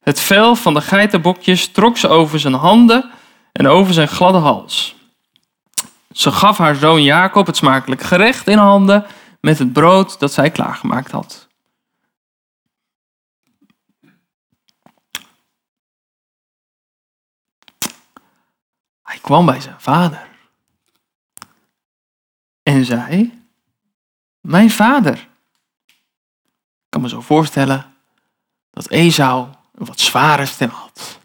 Het 0.00 0.20
vel 0.20 0.54
van 0.54 0.74
de 0.74 0.80
geitenbokjes 0.80 1.68
trok 1.68 1.96
ze 1.96 2.08
over 2.08 2.40
zijn 2.40 2.54
handen 2.54 3.10
en 3.52 3.66
over 3.66 3.94
zijn 3.94 4.08
gladde 4.08 4.38
hals. 4.38 4.96
Ze 6.12 6.32
gaf 6.32 6.58
haar 6.58 6.74
zoon 6.74 7.02
Jacob 7.02 7.46
het 7.46 7.56
smakelijk 7.56 8.02
gerecht 8.02 8.48
in 8.48 8.58
handen 8.58 9.06
met 9.40 9.58
het 9.58 9.72
brood 9.72 10.18
dat 10.18 10.32
zij 10.32 10.50
klaargemaakt 10.50 11.10
had. 11.10 11.47
Hij 19.08 19.18
kwam 19.18 19.46
bij 19.46 19.60
zijn 19.60 19.80
vader 19.80 20.28
en 22.62 22.84
zei: 22.84 23.42
Mijn 24.40 24.70
vader. 24.70 25.14
Ik 25.14 26.94
kan 26.94 27.00
me 27.00 27.08
zo 27.08 27.20
voorstellen 27.20 27.94
dat 28.70 28.88
Esau 28.88 29.48
een 29.74 29.86
wat 29.86 30.00
zware 30.00 30.46
stem 30.46 30.70
had. 30.70 31.18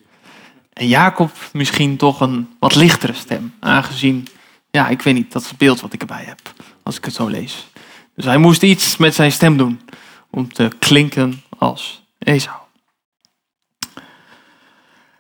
En 0.74 0.88
Jacob 0.88 1.32
misschien 1.54 1.98
toch 1.98 2.20
een 2.20 2.56
wat 2.60 2.76
lichtere 2.76 3.14
stem, 3.14 3.56
aangezien 3.60 4.28
ja, 4.78 4.88
ik 4.88 5.02
weet 5.02 5.14
niet, 5.14 5.32
dat 5.32 5.42
is 5.42 5.50
het 5.50 5.58
beeld 5.58 5.82
wat 5.82 5.94
ik 5.94 6.02
erbij 6.02 6.24
heb, 6.24 6.40
als 6.84 6.98
ik 6.98 7.06
het 7.06 7.14
zo 7.14 7.28
lees. 7.28 7.68
Dus 8.16 8.26
hij 8.26 8.38
moest 8.38 8.64
iets 8.64 8.98
met 8.98 9.16
zijn 9.16 9.32
stem 9.32 9.58
doen 9.58 9.82
om 10.30 10.54
te 10.54 10.72
klinken 10.80 11.44
als 11.58 12.04
Esau. 12.20 12.58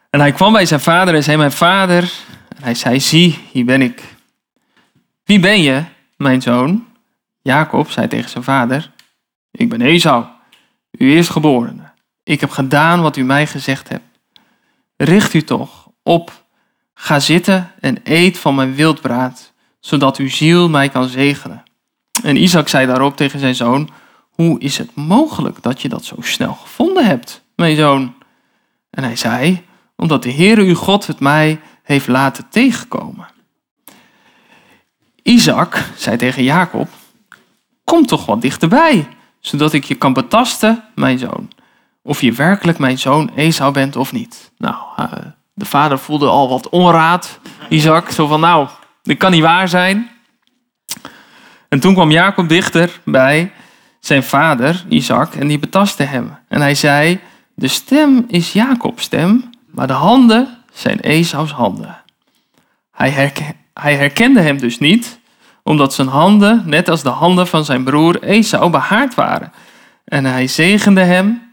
En 0.10 0.20
hij 0.20 0.32
kwam 0.32 0.54
bij 0.54 0.66
zijn 0.66 0.80
vader 0.80 1.16
en 1.16 1.24
zei, 1.24 1.38
mijn 1.38 1.52
vader, 1.52 2.12
en 2.56 2.64
hij 2.64 2.76
zei, 2.76 3.00
zie, 3.00 3.40
hier 3.52 3.66
ben 3.66 3.82
ik. 3.82 4.16
Wie 5.24 5.40
ben 5.40 5.62
je, 5.62 5.84
mijn 6.18 6.42
zoon? 6.42 6.88
Jacob 7.42 7.90
zei 7.90 8.08
tegen 8.08 8.30
zijn 8.30 8.44
vader, 8.44 8.92
ik 9.52 9.70
ben 9.70 9.82
Esau, 9.82 10.26
uw 10.92 11.08
eerstgeborene. 11.08 11.92
Ik 12.24 12.40
heb 12.40 12.50
gedaan 12.50 13.02
wat 13.02 13.18
u 13.18 13.24
mij 13.24 13.48
gezegd 13.48 13.90
hebt. 13.90 14.04
Richt 14.98 15.34
u 15.34 15.44
toch 15.44 15.90
op 16.04 16.44
Ga 16.94 17.20
zitten 17.20 17.72
en 17.80 17.98
eet 18.04 18.38
van 18.38 18.56
mijn 18.56 18.76
wildbraad, 18.76 19.54
zodat 19.80 20.18
uw 20.18 20.30
ziel 20.30 20.70
mij 20.70 20.90
kan 20.90 21.08
zegenen. 21.08 21.64
En 22.24 22.36
Isaac 22.36 22.68
zei 22.68 22.86
daarop 22.88 23.18
tegen 23.18 23.40
zijn 23.40 23.56
zoon: 23.56 23.90
Hoe 24.30 24.60
is 24.60 24.78
het 24.78 24.96
mogelijk 24.96 25.62
dat 25.62 25.82
je 25.82 25.90
dat 25.90 26.06
zo 26.06 26.16
snel 26.20 26.54
gevonden 26.54 27.06
hebt, 27.06 27.44
mijn 27.56 27.76
zoon? 27.76 28.14
En 28.90 29.04
hij 29.04 29.16
zei: 29.16 29.64
Omdat 29.96 30.24
de 30.24 30.32
Heere 30.32 30.62
uw 30.62 30.76
God 30.76 31.08
het 31.08 31.20
mij 31.20 31.60
heeft 31.84 32.08
laten 32.08 32.50
tegenkomen. 32.50 33.28
Isaac 35.22 35.84
zei 35.96 36.18
tegen 36.18 36.44
Jacob: 36.44 36.90
Kom 37.84 38.06
toch 38.06 38.26
wat 38.26 38.42
dichterbij, 38.42 39.08
zodat 39.40 39.74
ik 39.74 39.84
je 39.84 39.96
kan 39.96 40.14
betasten, 40.14 40.84
mijn 40.96 41.20
zoon. 41.20 41.52
Of 42.02 42.22
je 42.22 42.32
werkelijk 42.32 42.78
mijn 42.78 43.00
zoon 43.00 43.32
Esau 43.36 43.74
bent 43.74 43.96
of 43.96 44.12
niet. 44.12 44.52
Nou, 44.58 44.76
uh, 45.00 45.12
de 45.54 45.66
vader 45.66 46.00
voelde 46.00 46.28
al 46.28 46.50
wat 46.50 46.70
onraad, 46.70 47.40
Isaac. 47.70 48.10
Zo 48.10 48.28
van, 48.28 48.40
nou, 48.40 48.68
dit 49.04 49.18
kan 49.18 49.32
niet 49.32 49.42
waar 49.42 49.68
zijn. 49.68 50.10
En 51.70 51.80
toen 51.80 51.94
kwam 51.94 52.12
Jacob 52.12 52.50
dichter 52.50 53.00
bij 53.06 53.52
zijn 54.00 54.24
vader, 54.24 54.86
Isaac, 54.90 55.34
en 55.34 55.48
die 55.48 55.60
betastte 55.60 56.04
hem. 56.04 56.38
En 56.48 56.62
hij 56.62 56.76
zei, 56.76 57.20
de 57.56 57.68
stem 57.68 58.26
is 58.28 58.54
Jacobs 58.54 59.04
stem, 59.04 59.50
maar 59.72 59.88
de 59.88 59.94
handen 59.94 60.63
zijn 60.74 61.00
Esaus 61.00 61.52
handen. 61.52 62.02
Hij, 62.92 63.34
herkende 63.74 64.42
hem 64.42 64.58
dus 64.58 64.80
niet, 64.80 65.20
omdat 65.64 65.94
zijn 65.94 66.08
handen, 66.08 66.64
net 66.66 66.90
als 66.90 67.04
de 67.04 67.10
handen 67.10 67.48
van 67.48 67.66
zijn 67.66 67.84
broer 67.84 68.24
Esau, 68.24 68.70
behaard 68.70 69.16
waren. 69.16 69.52
En 70.06 70.26
hij 70.26 70.48
zegende 70.48 71.02
hem. 71.02 71.52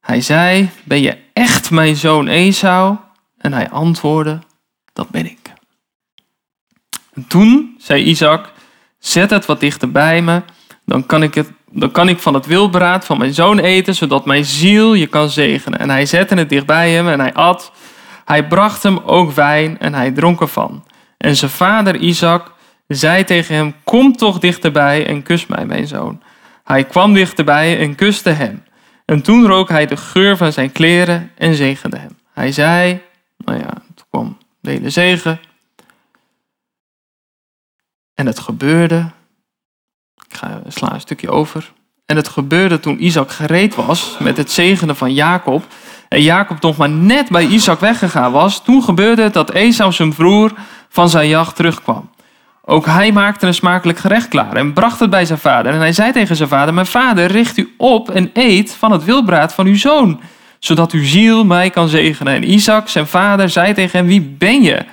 Hij 0.00 0.20
zei, 0.20 0.70
ben 0.84 1.00
je 1.00 1.18
echt 1.32 1.70
mijn 1.70 1.96
zoon 1.96 2.28
Esau? 2.28 2.96
En 3.38 3.52
hij 3.52 3.70
antwoordde, 3.70 4.38
dat 4.92 5.08
ben 5.08 5.26
ik. 5.26 5.52
En 7.14 7.26
toen 7.26 7.74
zei 7.78 8.02
Isaac, 8.02 8.52
zet 8.98 9.30
het 9.30 9.46
wat 9.46 9.60
dichter 9.60 9.90
bij 9.90 10.22
me, 10.22 10.42
dan 10.84 11.06
kan 11.06 11.22
ik, 11.22 11.34
het, 11.34 11.50
dan 11.70 11.90
kan 11.90 12.08
ik 12.08 12.18
van 12.18 12.34
het 12.34 12.46
wildbraad 12.46 13.04
van 13.04 13.18
mijn 13.18 13.34
zoon 13.34 13.58
eten, 13.58 13.94
zodat 13.94 14.24
mijn 14.24 14.44
ziel 14.44 14.94
je 14.94 15.06
kan 15.06 15.30
zegenen. 15.30 15.78
En 15.78 15.90
hij 15.90 16.06
zette 16.06 16.34
het 16.34 16.48
dicht 16.48 16.66
bij 16.66 16.90
hem 16.90 17.08
en 17.08 17.20
hij 17.20 17.34
at. 17.34 17.72
Hij 18.24 18.46
bracht 18.46 18.82
hem 18.82 18.98
ook 18.98 19.32
wijn 19.32 19.78
en 19.78 19.94
hij 19.94 20.10
dronk 20.10 20.40
ervan. 20.40 20.84
En 21.16 21.36
zijn 21.36 21.50
vader 21.50 21.96
Isaac 21.96 22.52
zei 22.86 23.24
tegen 23.24 23.54
hem, 23.54 23.74
kom 23.84 24.16
toch 24.16 24.38
dichterbij 24.38 25.06
en 25.06 25.22
kus 25.22 25.46
mij, 25.46 25.66
mijn 25.66 25.86
zoon. 25.86 26.22
Hij 26.64 26.84
kwam 26.84 27.14
dichterbij 27.14 27.78
en 27.78 27.94
kuste 27.94 28.30
hem. 28.30 28.64
En 29.04 29.22
toen 29.22 29.46
rook 29.46 29.68
hij 29.68 29.86
de 29.86 29.96
geur 29.96 30.36
van 30.36 30.52
zijn 30.52 30.72
kleren 30.72 31.30
en 31.34 31.54
zegende 31.54 31.98
hem. 31.98 32.18
Hij 32.32 32.52
zei, 32.52 33.02
nou 33.36 33.58
ja, 33.58 33.72
toen 33.94 34.06
kwam 34.10 34.38
de 34.60 34.70
hele 34.70 34.90
zegen. 34.90 35.40
En 38.14 38.26
het 38.26 38.38
gebeurde. 38.38 39.10
Ik 40.28 40.36
ga 40.36 40.62
sla 40.68 40.92
een 40.92 41.00
stukje 41.00 41.30
over. 41.30 41.72
En 42.06 42.16
het 42.16 42.28
gebeurde 42.28 42.80
toen 42.80 43.04
Isaac 43.04 43.30
gereed 43.30 43.74
was 43.74 44.16
met 44.18 44.36
het 44.36 44.50
zegenen 44.50 44.96
van 44.96 45.14
Jacob. 45.14 45.64
En 46.14 46.22
Jacob 46.22 46.60
nog 46.60 46.76
maar 46.76 46.90
net 46.90 47.28
bij 47.28 47.46
Isaac 47.46 47.80
weggegaan 47.80 48.32
was. 48.32 48.62
Toen 48.64 48.82
gebeurde 48.82 49.22
het 49.22 49.32
dat 49.32 49.50
Esau 49.50 49.92
zijn 49.92 50.14
broer 50.14 50.52
van 50.88 51.08
zijn 51.08 51.28
jacht 51.28 51.56
terugkwam. 51.56 52.10
Ook 52.64 52.86
hij 52.86 53.12
maakte 53.12 53.46
een 53.46 53.54
smakelijk 53.54 53.98
gerecht 53.98 54.28
klaar 54.28 54.56
en 54.56 54.72
bracht 54.72 55.00
het 55.00 55.10
bij 55.10 55.24
zijn 55.24 55.38
vader. 55.38 55.72
En 55.72 55.78
hij 55.78 55.92
zei 55.92 56.12
tegen 56.12 56.36
zijn 56.36 56.48
vader: 56.48 56.74
Mijn 56.74 56.86
vader, 56.86 57.26
richt 57.26 57.56
u 57.56 57.74
op 57.78 58.10
en 58.10 58.30
eet 58.32 58.74
van 58.78 58.92
het 58.92 59.04
wildbraad 59.04 59.54
van 59.54 59.66
uw 59.66 59.76
zoon 59.76 60.20
zodat 60.58 60.92
uw 60.92 61.04
ziel 61.04 61.44
mij 61.44 61.70
kan 61.70 61.88
zegenen. 61.88 62.34
En 62.34 62.50
Isaac, 62.50 62.88
zijn 62.88 63.06
vader, 63.06 63.48
zei 63.50 63.74
tegen 63.74 63.98
hem, 63.98 64.08
wie 64.08 64.20
ben 64.22 64.62
je? 64.62 64.84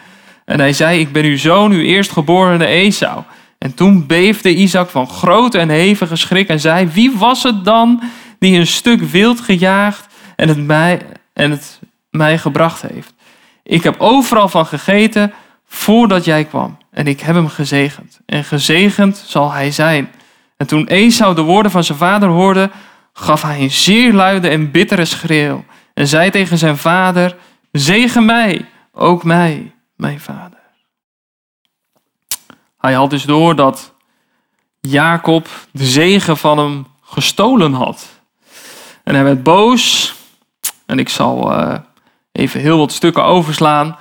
En 0.46 0.60
hij 0.60 0.74
zei, 0.74 1.00
ik 1.00 1.12
ben 1.12 1.24
uw 1.24 1.38
zoon, 1.38 1.72
uw 1.72 1.82
eerstgeborene 1.82 2.66
Esau. 2.66 3.22
En 3.58 3.74
toen 3.74 4.08
beefde 4.08 4.56
Isaac 4.56 4.90
van 4.90 5.08
grote 5.08 5.58
en 5.58 5.70
hevige 5.70 6.16
schrik 6.16 6.48
en 6.48 6.60
zei, 6.60 6.88
wie 6.88 7.12
was 7.18 7.44
het 7.44 7.66
dan 7.66 8.02
die 8.40 8.60
een 8.60 8.68
stuk 8.68 9.02
wild 9.02 9.40
gejaagd 9.42 10.10
en 10.42 10.48
het 10.48 10.66
mij, 10.66 11.02
en 11.34 11.52
het 11.52 11.80
mij 12.10 12.38
gebracht 12.38 12.82
heeft? 12.82 13.14
Ik 13.64 13.84
heb 13.84 13.96
overal 14.00 14.48
van 14.48 14.66
gegeten 14.66 15.34
voordat 15.66 16.26
jij 16.26 16.46
kwam. 16.46 16.78
En 16.92 17.08
ik 17.08 17.20
heb 17.20 17.36
hem 17.36 17.48
gezegend. 17.48 18.20
En 18.26 18.44
gezegend 18.44 19.24
zal 19.26 19.52
hij 19.52 19.72
zijn. 19.72 20.12
En 20.58 20.68
toen 20.68 20.88
Esau 20.88 21.36
de 21.36 21.42
woorden 21.42 21.72
van 21.72 21.84
zijn 21.84 21.98
vader 21.98 22.30
hoorde, 22.30 22.70
gaf 23.14 23.42
hij 23.42 23.60
een 23.60 23.72
zeer 23.72 24.14
luide 24.14 24.50
en 24.50 24.72
bittere 24.72 25.06
schreeuw 25.06 25.66
en 25.94 26.08
zei 26.08 26.30
tegen 26.30 26.58
zijn 26.58 26.78
vader, 26.78 27.36
zegen 27.72 28.26
mij, 28.26 28.66
ook 28.92 29.24
mij, 29.24 29.72
mijn 29.96 30.20
vader. 30.20 30.60
Hij 32.78 32.94
had 32.94 33.10
dus 33.10 33.24
door 33.24 33.56
dat 33.56 33.94
Jacob 34.80 35.48
de 35.72 35.86
zegen 35.86 36.38
van 36.38 36.58
hem 36.58 36.88
gestolen 37.02 37.74
had. 37.74 38.08
En 39.04 39.16
hij 39.16 39.24
werd 39.24 39.44
boos. 39.44 40.16
En 40.92 41.00
ik 41.00 41.10
zal 41.10 41.52
uh, 41.52 41.74
even 42.32 42.60
heel 42.60 42.78
wat 42.78 42.92
stukken 42.92 43.26
overslaan. 43.26 43.98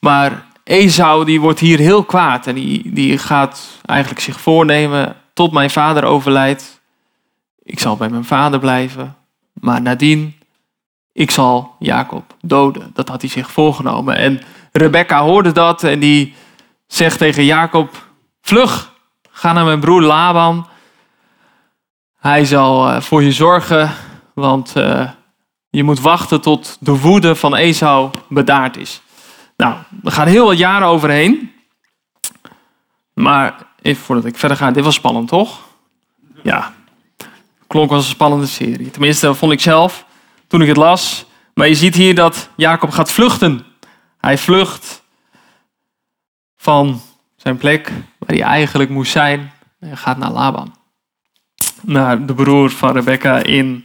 Maar 0.00 0.44
Esau 0.64 1.24
die 1.24 1.40
wordt 1.40 1.60
hier 1.60 1.78
heel 1.78 2.04
kwaad. 2.04 2.46
En 2.46 2.54
die, 2.54 2.92
die 2.92 3.18
gaat 3.18 3.80
eigenlijk 3.84 4.20
zich 4.20 4.40
voornemen 4.40 5.16
tot 5.32 5.52
mijn 5.52 5.70
vader 5.70 6.04
overlijdt. 6.04 6.80
Ik 7.62 7.78
zal 7.78 7.96
bij 7.96 8.08
mijn 8.08 8.24
vader 8.24 8.58
blijven. 8.58 9.16
Maar 9.52 9.82
nadien, 9.82 10.34
ik 11.12 11.30
zal 11.30 11.74
Jacob 11.78 12.34
doden. 12.40 12.90
Dat 12.94 13.08
had 13.08 13.20
hij 13.20 13.30
zich 13.30 13.50
voorgenomen. 13.50 14.16
En 14.16 14.40
Rebecca 14.72 15.22
hoorde 15.22 15.52
dat 15.52 15.82
en 15.82 16.00
die 16.00 16.34
zegt 16.86 17.18
tegen 17.18 17.44
Jacob: 17.44 18.06
Vlug, 18.42 18.92
ga 19.30 19.52
naar 19.52 19.64
mijn 19.64 19.80
broer 19.80 20.02
Laban. 20.02 20.66
Hij 22.18 22.44
zal 22.44 22.88
eh, 22.88 23.00
voor 23.00 23.22
je 23.22 23.32
zorgen, 23.32 23.90
want 24.34 24.72
uh, 24.76 25.08
je 25.74 25.84
moet 25.84 26.00
wachten 26.00 26.40
tot 26.40 26.76
de 26.80 26.98
woede 26.98 27.36
van 27.36 27.54
Esau 27.54 28.10
bedaard 28.28 28.76
is. 28.76 29.02
Nou, 29.56 29.74
er 30.04 30.12
gaan 30.12 30.26
heel 30.26 30.46
wat 30.46 30.58
jaren 30.58 30.88
overheen. 30.88 31.52
Maar 33.14 33.66
even 33.82 34.02
voordat 34.02 34.24
ik 34.24 34.36
verder 34.36 34.56
ga, 34.56 34.70
dit 34.70 34.84
was 34.84 34.94
spannend 34.94 35.28
toch? 35.28 35.60
Ja, 36.42 36.72
klonk 37.66 37.90
als 37.90 38.04
een 38.04 38.10
spannende 38.10 38.46
serie. 38.46 38.90
Tenminste, 38.90 39.34
vond 39.34 39.52
ik 39.52 39.60
zelf 39.60 40.06
toen 40.46 40.62
ik 40.62 40.68
het 40.68 40.76
las. 40.76 41.26
Maar 41.54 41.68
je 41.68 41.74
ziet 41.74 41.94
hier 41.94 42.14
dat 42.14 42.48
Jacob 42.56 42.90
gaat 42.90 43.12
vluchten. 43.12 43.66
Hij 44.18 44.38
vlucht 44.38 45.04
van 46.56 47.00
zijn 47.36 47.56
plek 47.56 47.92
waar 48.18 48.36
hij 48.36 48.42
eigenlijk 48.42 48.90
moest 48.90 49.12
zijn. 49.12 49.52
En 49.80 49.96
gaat 49.96 50.18
naar 50.18 50.32
Laban. 50.32 50.74
Naar 51.82 52.26
de 52.26 52.34
broer 52.34 52.70
van 52.70 52.92
Rebecca 52.92 53.42
in, 53.42 53.84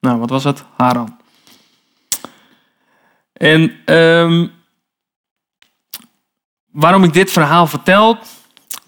nou 0.00 0.18
wat 0.18 0.30
was 0.30 0.44
het? 0.44 0.64
Haran. 0.76 1.18
En 3.40 3.94
um, 3.94 4.52
waarom 6.72 7.04
ik 7.04 7.12
dit 7.12 7.30
verhaal 7.30 7.66
vertel, 7.66 8.18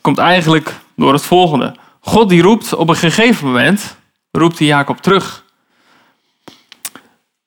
komt 0.01 0.19
eigenlijk 0.19 0.75
door 0.97 1.12
het 1.12 1.25
volgende. 1.25 1.77
God 2.01 2.29
die 2.29 2.43
roept 2.43 2.75
op 2.75 2.88
een 2.88 2.97
gegeven 2.97 3.47
moment, 3.47 3.97
roept 4.31 4.59
hij 4.59 4.67
Jacob 4.67 4.97
terug. 4.97 5.45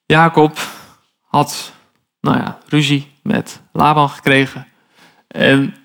Jacob 0.06 0.58
had, 1.22 1.74
nou 2.22 2.38
ja, 2.38 2.58
ruzie 2.68 3.12
met 3.24 3.62
Laban 3.72 4.10
gekregen. 4.10 4.68
En 5.28 5.76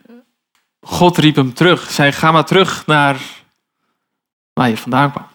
God 0.81 1.19
riep 1.19 1.37
hem 1.37 1.55
terug. 1.55 1.91
Zei, 1.91 2.13
ga 2.13 2.33
maar 2.33 2.45
terug 2.45 2.87
naar 2.87 3.21
waar 4.53 4.69
je 4.69 4.77
vandaan 4.77 5.11
kwam. 5.11 5.27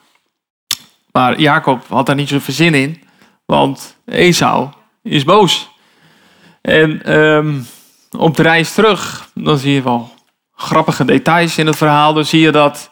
Maar 1.12 1.40
Jacob 1.40 1.88
had 1.88 2.06
daar 2.06 2.16
niet 2.16 2.30
zoveel 2.30 2.54
zin 2.54 2.74
in, 2.74 3.04
want 3.46 3.98
Esau 4.06 4.70
is 5.02 5.24
boos. 5.24 5.74
En 6.66 7.14
um, 7.16 7.68
op 8.18 8.36
de 8.36 8.42
reis 8.42 8.74
terug, 8.74 9.30
dan 9.34 9.58
zie 9.58 9.74
je 9.74 9.82
wel 9.82 10.14
grappige 10.56 11.06
details 11.06 11.58
in 11.58 11.68
het 11.68 11.76
verhaal. 11.78 12.14
Dan 12.14 12.26
zie 12.26 12.40
je 12.40 12.52
dat 12.52 12.90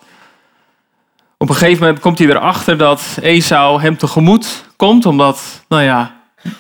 op 1.38 1.50
een 1.50 1.56
gegeven 1.56 1.84
moment 1.84 2.02
komt 2.02 2.20
hij 2.20 2.28
erachter 2.28 2.78
dat 2.78 3.18
Esau 3.22 3.82
hem 3.82 3.98
tegemoet 3.98 4.66
komt. 4.76 5.06
Omdat, 5.06 5.64
nou 5.68 5.84
ja, 5.84 6.16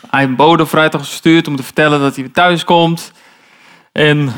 hij 0.09 0.23
een 0.23 0.35
bode 0.35 0.65
vooruit 0.65 0.93
had 0.93 1.01
gestuurd 1.01 1.47
om 1.47 1.55
te 1.55 1.63
vertellen 1.63 1.99
dat 1.99 2.15
hij 2.15 2.23
weer 2.23 2.33
thuis 2.33 2.63
komt. 2.63 3.11
En 3.91 4.33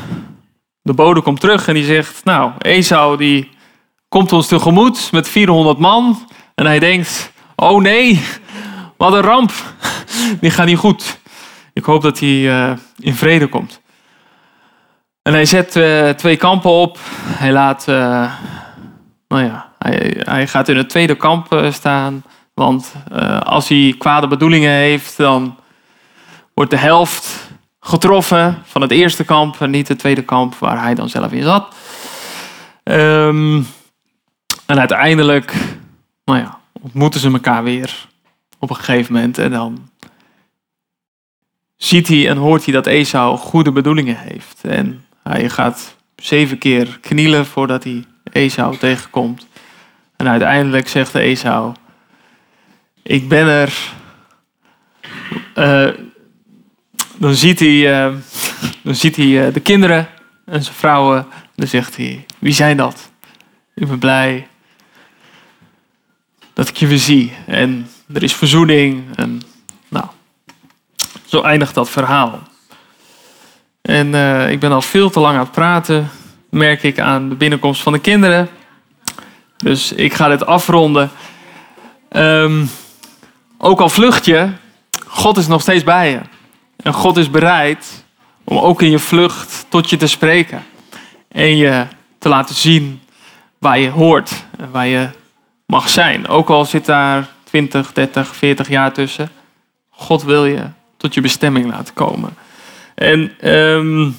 de 0.82 0.94
bode 0.94 1.20
komt 1.20 1.40
terug 1.40 1.68
en 1.68 1.74
die 1.74 1.84
zegt, 1.84 2.24
nou, 2.24 2.52
Esau 2.58 3.16
die 3.16 3.50
komt 4.08 4.32
ons 4.32 4.46
tegemoet 4.46 5.12
met 5.12 5.28
400 5.28 5.78
man. 5.78 6.28
En 6.54 6.66
hij 6.66 6.78
denkt, 6.78 7.32
oh 7.54 7.80
nee, 7.80 8.22
wat 8.96 9.12
een 9.12 9.20
ramp. 9.20 9.52
Die 10.40 10.50
gaat 10.50 10.66
niet 10.66 10.78
goed. 10.78 11.18
Ik 11.76 11.84
hoop 11.84 12.02
dat 12.02 12.18
hij 12.18 12.28
uh, 12.28 12.72
in 12.98 13.14
vrede 13.14 13.46
komt. 13.46 13.80
En 15.22 15.32
hij 15.32 15.44
zet 15.44 15.76
uh, 15.76 16.08
twee 16.08 16.36
kampen 16.36 16.70
op. 16.70 16.98
Hij 17.22 17.52
laat, 17.52 17.86
uh, 17.88 18.32
nou 19.28 19.44
ja, 19.44 19.72
hij, 20.18 20.46
gaat 20.46 20.68
in 20.68 20.76
het 20.76 20.88
tweede 20.88 21.16
kamp 21.16 21.66
staan. 21.70 22.24
Want 22.54 22.94
als 23.42 23.68
hij 23.68 23.94
kwade 23.98 24.26
bedoelingen 24.26 24.70
heeft, 24.70 25.16
dan 25.16 25.56
wordt 26.54 26.70
de 26.70 26.76
helft 26.76 27.50
getroffen 27.80 28.62
van 28.64 28.80
het 28.80 28.90
eerste 28.90 29.24
kamp 29.24 29.60
en 29.60 29.70
niet 29.70 29.88
het 29.88 29.98
tweede 29.98 30.24
kamp 30.24 30.54
waar 30.54 30.82
hij 30.82 30.94
dan 30.94 31.08
zelf 31.08 31.32
in 31.32 31.42
zat. 31.42 31.74
Um, 32.84 33.66
en 34.66 34.78
uiteindelijk, 34.78 35.54
nou 36.24 36.38
ja, 36.38 36.58
ontmoeten 36.82 37.20
ze 37.20 37.30
elkaar 37.30 37.64
weer 37.64 38.06
op 38.58 38.70
een 38.70 38.76
gegeven 38.76 39.12
moment. 39.12 39.38
En 39.38 39.50
dan 39.50 39.88
ziet 41.76 42.08
hij 42.08 42.28
en 42.28 42.36
hoort 42.36 42.64
hij 42.64 42.74
dat 42.74 42.86
Esau 42.86 43.36
goede 43.36 43.72
bedoelingen 43.72 44.16
heeft. 44.16 44.60
En 44.62 45.04
hij 45.22 45.48
gaat 45.48 45.96
zeven 46.16 46.58
keer 46.58 46.98
knielen 47.00 47.46
voordat 47.46 47.84
hij 47.84 48.04
Esau 48.32 48.76
tegenkomt. 48.76 49.46
En 50.16 50.28
uiteindelijk 50.28 50.88
zegt 50.88 51.14
Esau: 51.14 51.74
Ik 53.02 53.28
ben 53.28 53.46
er. 53.46 53.74
Uh, 55.54 55.88
dan 57.16 57.34
ziet 57.34 57.58
hij, 57.58 58.06
uh, 58.08 58.14
dan 58.82 58.94
ziet 58.94 59.16
hij 59.16 59.26
uh, 59.26 59.54
de 59.54 59.60
kinderen 59.60 60.08
en 60.44 60.62
zijn 60.62 60.76
vrouwen. 60.76 61.26
Dan 61.54 61.66
zegt 61.66 61.96
hij: 61.96 62.24
Wie 62.38 62.52
zijn 62.52 62.76
dat? 62.76 63.10
Ik 63.74 63.88
ben 63.88 63.98
blij 63.98 64.46
dat 66.52 66.68
ik 66.68 66.76
je 66.76 66.86
weer 66.86 66.98
zie. 66.98 67.32
En 67.46 67.88
er 68.12 68.22
is 68.22 68.34
verzoening. 68.34 69.16
En 69.16 69.40
zo 71.26 71.42
eindigt 71.42 71.74
dat 71.74 71.90
verhaal. 71.90 72.38
En 73.82 74.06
uh, 74.06 74.50
ik 74.50 74.60
ben 74.60 74.72
al 74.72 74.82
veel 74.82 75.10
te 75.10 75.20
lang 75.20 75.34
aan 75.34 75.42
het 75.42 75.52
praten, 75.52 76.10
merk 76.50 76.82
ik 76.82 77.00
aan 77.00 77.28
de 77.28 77.34
binnenkomst 77.34 77.82
van 77.82 77.92
de 77.92 77.98
kinderen. 77.98 78.48
Dus 79.56 79.92
ik 79.92 80.14
ga 80.14 80.28
dit 80.28 80.46
afronden. 80.46 81.10
Um, 82.10 82.70
ook 83.58 83.80
al 83.80 83.88
vlucht 83.88 84.24
je, 84.24 84.48
God 85.06 85.36
is 85.36 85.46
nog 85.46 85.60
steeds 85.60 85.84
bij 85.84 86.10
je. 86.10 86.20
En 86.76 86.92
God 86.92 87.16
is 87.16 87.30
bereid 87.30 88.04
om 88.44 88.58
ook 88.58 88.82
in 88.82 88.90
je 88.90 88.98
vlucht 88.98 89.66
tot 89.68 89.90
je 89.90 89.96
te 89.96 90.06
spreken. 90.06 90.64
En 91.28 91.56
je 91.56 91.86
te 92.18 92.28
laten 92.28 92.54
zien 92.54 93.00
waar 93.58 93.78
je 93.78 93.90
hoort 93.90 94.44
en 94.58 94.70
waar 94.70 94.86
je 94.86 95.08
mag 95.66 95.88
zijn. 95.88 96.28
Ook 96.28 96.48
al 96.48 96.64
zit 96.64 96.86
daar 96.86 97.28
20, 97.44 97.92
30, 97.92 98.36
40 98.36 98.68
jaar 98.68 98.92
tussen. 98.92 99.30
God 99.90 100.22
wil 100.22 100.46
je 100.46 100.62
tot 100.96 101.14
je 101.14 101.20
bestemming 101.20 101.70
laten 101.70 101.94
komen. 101.94 102.36
En 102.94 103.50
um, 103.52 104.18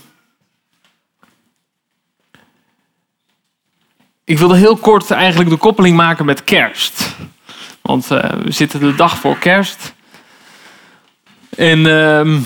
ik 4.23 4.37
wilde 4.37 4.55
heel 4.55 4.75
kort 4.75 5.11
eigenlijk 5.11 5.49
de 5.49 5.57
koppeling 5.57 5.95
maken 5.95 6.25
met 6.25 6.43
kerst. 6.43 7.15
Want 7.81 8.11
uh, 8.11 8.19
we 8.43 8.51
zitten 8.51 8.79
de 8.79 8.95
dag 8.95 9.17
voor 9.17 9.37
kerst. 9.37 9.93
En 11.49 11.85
um, 11.85 12.35
ik 12.35 12.43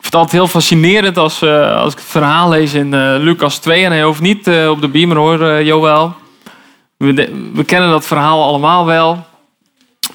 vind 0.00 0.04
het 0.04 0.14
altijd 0.14 0.32
heel 0.32 0.48
fascinerend 0.48 1.18
als, 1.18 1.42
uh, 1.42 1.76
als 1.76 1.92
ik 1.92 1.98
het 1.98 2.08
verhaal 2.08 2.48
lees 2.48 2.74
in 2.74 2.92
uh, 2.92 3.14
Lucas 3.18 3.58
2. 3.58 3.84
En 3.84 3.92
hij 3.92 4.02
hoeft 4.02 4.20
niet 4.20 4.48
op 4.48 4.80
de 4.80 4.88
beamer 4.88 5.16
hoor, 5.16 5.62
Joël. 5.62 6.14
We, 6.96 7.12
we, 7.54 7.64
kennen 7.64 7.90
dat 7.90 8.06
verhaal 8.06 8.42
allemaal 8.44 8.86
wel. 8.86 9.26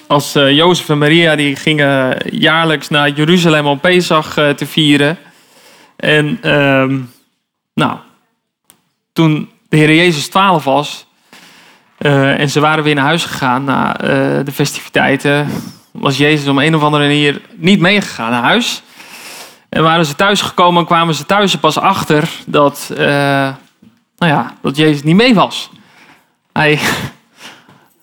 Als 0.10 0.34
Jozef 0.34 0.90
en 0.90 0.98
Maria 0.98 1.36
die 1.36 1.56
gingen 1.56 2.18
jaarlijks 2.32 2.90
naar 2.90 3.10
Jeruzalem 3.10 3.66
om 3.66 3.80
Pesach 3.80 4.34
te 4.34 4.66
vieren. 4.66 5.18
En 5.96 6.40
uh, 6.44 7.00
nou, 7.74 7.98
toen 9.14 9.50
de 9.70 9.78
Heer 9.78 9.96
Jezus 9.96 10.28
12 10.28 10.64
was 10.64 11.08
uh, 12.00 12.40
en 12.40 12.50
ze 12.50 12.60
waren 12.60 12.84
weer 12.84 12.96
naar 12.96 13.06
huis 13.06 13.26
gegaan 13.26 13.64
na 13.64 14.02
uh, 14.02 14.08
de 14.46 14.52
festiviteiten, 14.54 15.48
was 15.92 16.18
Jezus 16.18 16.48
om 16.48 16.60
een 16.60 16.76
of 16.76 16.84
andere 16.84 17.04
manier 17.04 17.42
niet 17.56 17.80
meegegaan 17.80 18.32
naar 18.32 18.44
huis. 18.44 18.82
En 19.70 19.84
waren 19.84 20.06
ze 20.06 20.16
thuis 20.16 20.42
gekomen, 20.42 20.86
kwamen 20.86 21.16
ze 21.16 21.26
thuis 21.26 21.56
pas 21.56 21.78
achter 21.78 22.30
dat, 22.46 22.90
uh, 22.92 22.98
nou 24.18 24.32
ja, 24.32 24.54
dat 24.62 24.76
Jezus 24.76 25.04
niet 25.04 25.16
mee 25.16 25.34
was. 25.34 25.70
Hij, 26.54 26.80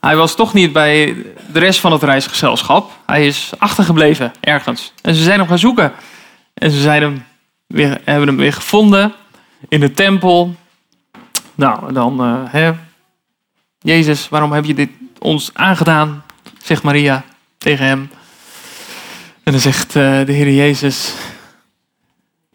hij 0.07 0.17
was 0.17 0.35
toch 0.35 0.53
niet 0.53 0.73
bij 0.73 1.17
de 1.53 1.59
rest 1.59 1.81
van 1.81 1.93
het 1.93 2.03
reisgezelschap. 2.03 2.91
Hij 3.07 3.27
is 3.27 3.53
achtergebleven 3.59 4.33
ergens. 4.41 4.93
En 5.03 5.15
ze 5.15 5.23
zijn 5.23 5.39
hem 5.39 5.49
gaan 5.49 5.59
zoeken. 5.59 5.93
En 6.55 6.71
ze 6.71 6.81
zeiden 6.81 7.27
we 7.67 7.83
hebben 8.05 8.27
hem 8.27 8.37
weer 8.37 8.53
gevonden 8.53 9.13
in 9.69 9.81
de 9.81 9.93
tempel. 9.93 10.55
Nou, 11.55 11.93
dan, 11.93 12.25
uh, 12.25 12.53
hè, 12.53 12.73
Jezus, 13.79 14.29
waarom 14.29 14.53
heb 14.53 14.65
je 14.65 14.75
dit 14.75 14.91
ons 15.19 15.51
aangedaan? 15.53 16.25
Zegt 16.63 16.83
Maria 16.83 17.25
tegen 17.59 17.87
hem. 17.87 18.11
En 19.43 19.53
dan 19.53 19.61
zegt 19.61 19.95
uh, 19.95 20.25
de 20.27 20.33
Heer 20.33 20.51
Jezus, 20.51 21.15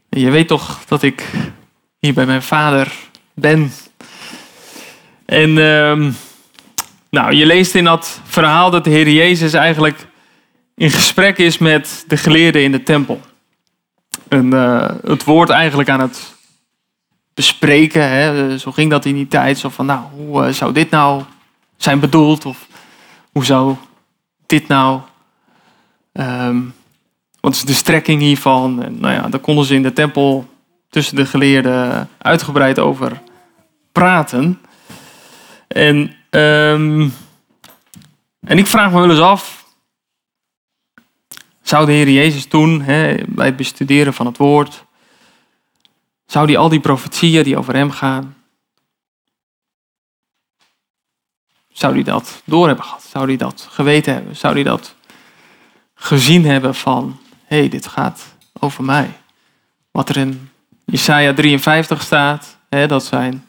je 0.10 0.30
weet 0.30 0.48
toch 0.48 0.80
dat 0.88 1.04
ik 1.04 1.26
hier 2.00 2.14
bij 2.14 2.26
mijn 2.26 2.44
vader 2.44 2.92
ben. 3.34 3.72
En 5.26 5.50
uh, 5.50 6.12
nou, 7.12 7.34
je 7.34 7.46
leest 7.46 7.76
in 7.76 7.84
dat 7.84 8.22
verhaal 8.24 8.72
dat 8.72 8.84
de 8.84 8.90
Heer 8.90 9.10
Jezus 9.10 9.54
eigenlijk 9.54 10.08
in 10.76 10.92
gesprek 10.92 11.38
is 11.38 11.58
met 11.58 12.04
de 12.08 12.18
geleerden 12.18 12.64
in 12.64 12.72
de 12.72 12.84
tempel. 12.84 13.22
En 14.28 14.46
uh, 14.46 14.90
het 15.04 15.24
woord 15.24 15.50
eigenlijk 15.50 15.90
aan 15.90 16.00
het 16.00 16.36
bespreken. 17.34 18.10
Hè? 18.10 18.58
Zo 18.58 18.72
ging 18.72 18.90
dat 18.90 19.06
in 19.06 19.16
die 19.16 19.28
tijd. 19.28 19.58
Zo 19.58 19.70
van, 19.70 19.86
nou, 19.86 20.00
hoe 20.16 20.48
uh, 20.48 20.54
zou 20.54 20.74
dit 20.74 20.90
nou 20.90 21.24
zijn 21.78 22.00
bedoeld? 22.00 22.46
Of 22.46 22.68
hoe 23.32 23.46
zou 23.46 23.76
dit 24.46 24.68
nou... 24.68 25.02
Um, 26.14 26.74
wat 27.40 27.54
is 27.54 27.62
de 27.62 27.74
strekking 27.74 28.22
hiervan? 28.22 28.84
En, 28.84 29.00
nou 29.00 29.14
ja, 29.14 29.30
daar 29.30 29.40
konden 29.40 29.66
ze 29.66 29.76
in 29.76 29.84
de 29.84 29.94
tempel 29.94 30.50
tussen 30.90 31.16
de 31.16 31.26
geleerden 31.26 32.10
uitgebreid 32.18 32.80
over 32.80 33.22
praten. 33.92 34.62
En, 35.68 36.16
um, 36.36 37.14
en 38.40 38.58
ik 38.58 38.68
vraag 38.68 38.92
me 38.92 39.00
wel 39.00 39.10
eens 39.10 39.20
af, 39.20 39.66
zou 41.62 41.86
de 41.86 41.92
Heer 41.92 42.10
Jezus 42.10 42.46
toen, 42.46 42.82
hè, 42.82 43.16
bij 43.28 43.46
het 43.46 43.56
bestuderen 43.56 44.14
van 44.14 44.26
het 44.26 44.38
woord, 44.38 44.86
zou 46.26 46.46
hij 46.46 46.58
al 46.58 46.70
die 46.70 46.80
profetieën 46.80 47.44
die 47.44 47.58
over 47.58 47.76
hem 47.76 47.92
gaan, 47.92 48.36
zou 51.72 51.94
hij 51.94 52.04
dat 52.04 52.42
door 52.46 52.68
hebben 52.68 52.86
gehad? 52.86 53.04
Zou 53.04 53.26
hij 53.26 53.38
dat 53.38 53.68
geweten 53.70 54.14
hebben? 54.14 54.36
Zou 54.36 54.54
hij 54.54 54.64
dat 54.64 54.96
gezien 55.96 56.46
hebben 56.46 56.76
van, 56.76 57.20
hé, 57.46 57.58
hey, 57.58 57.70
dit 57.70 57.88
gaat 57.88 58.36
over 58.60 58.84
mij? 58.84 59.12
Wat 59.92 60.10
er 60.10 60.18
in 60.18 60.50
Jesaja 60.86 61.34
53 61.34 62.02
staat, 62.02 62.58
hè, 62.70 62.88
dat 62.88 63.06
zijn 63.06 63.46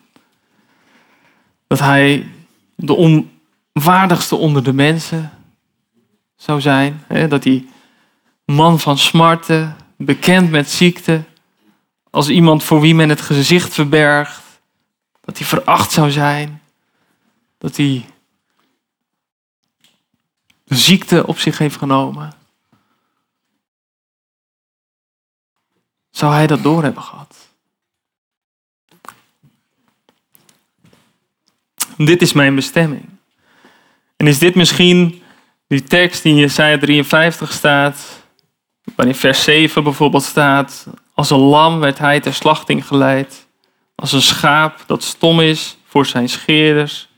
dat 1.67 1.79
hij 1.79 2.27
de 2.83 3.29
onwaardigste 3.73 4.37
onder 4.37 4.65
de 4.65 4.73
mensen 4.73 5.31
zou 6.37 6.61
zijn. 6.61 7.05
Hè? 7.07 7.29
Dat 7.29 7.45
hij 7.45 7.67
man 8.45 8.81
van 8.81 8.99
smarten, 8.99 9.77
bekend 9.97 10.51
met 10.51 10.71
ziekte, 10.71 11.23
als 12.11 12.29
iemand 12.29 12.63
voor 12.63 12.81
wie 12.81 12.95
men 12.95 13.09
het 13.09 13.21
gezicht 13.21 13.75
verbergt. 13.75 14.43
Dat 15.21 15.39
hij 15.39 15.47
veracht 15.47 15.93
zou 15.93 16.11
zijn. 16.11 16.63
Dat 17.59 17.77
hij 17.77 18.05
de 20.65 20.77
ziekte 20.77 21.27
op 21.27 21.39
zich 21.39 21.59
heeft 21.59 21.77
genomen. 21.77 22.33
Zou 26.11 26.33
hij 26.33 26.47
dat 26.47 26.63
door 26.63 26.83
hebben 26.83 27.03
gehad? 27.03 27.52
Dit 32.05 32.23
is 32.23 32.33
mijn 32.33 32.55
bestemming. 32.55 33.09
En 34.17 34.27
is 34.27 34.39
dit 34.39 34.55
misschien 34.55 35.23
die 35.67 35.83
tekst 35.83 36.23
die 36.23 36.33
in 36.33 36.39
Jesaja 36.39 36.79
53 36.79 37.53
staat, 37.53 38.23
waarin 38.95 39.15
vers 39.15 39.43
7 39.43 39.85
bijvoorbeeld 39.85 40.23
staat, 40.23 40.87
als 41.15 41.31
een 41.31 41.39
lam 41.39 41.81
werd 41.81 41.99
hij 41.99 42.21
ter 42.21 42.35
slachting 42.35 42.87
geleid, 42.87 43.47
als 43.95 44.13
een 44.13 44.23
schaap 44.23 44.85
dat 44.87 45.03
stom 45.03 45.41
is 45.41 45.77
voor 45.87 46.07
zijn 46.07 46.29
scheerders, 46.29 47.09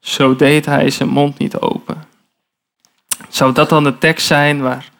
zo 0.00 0.36
deed 0.36 0.66
hij 0.66 0.90
zijn 0.90 1.08
mond 1.08 1.38
niet 1.38 1.58
open. 1.58 2.04
Zou 3.28 3.52
dat 3.52 3.68
dan 3.68 3.84
de 3.84 3.98
tekst 3.98 4.26
zijn 4.26 4.60
waar 4.60 4.90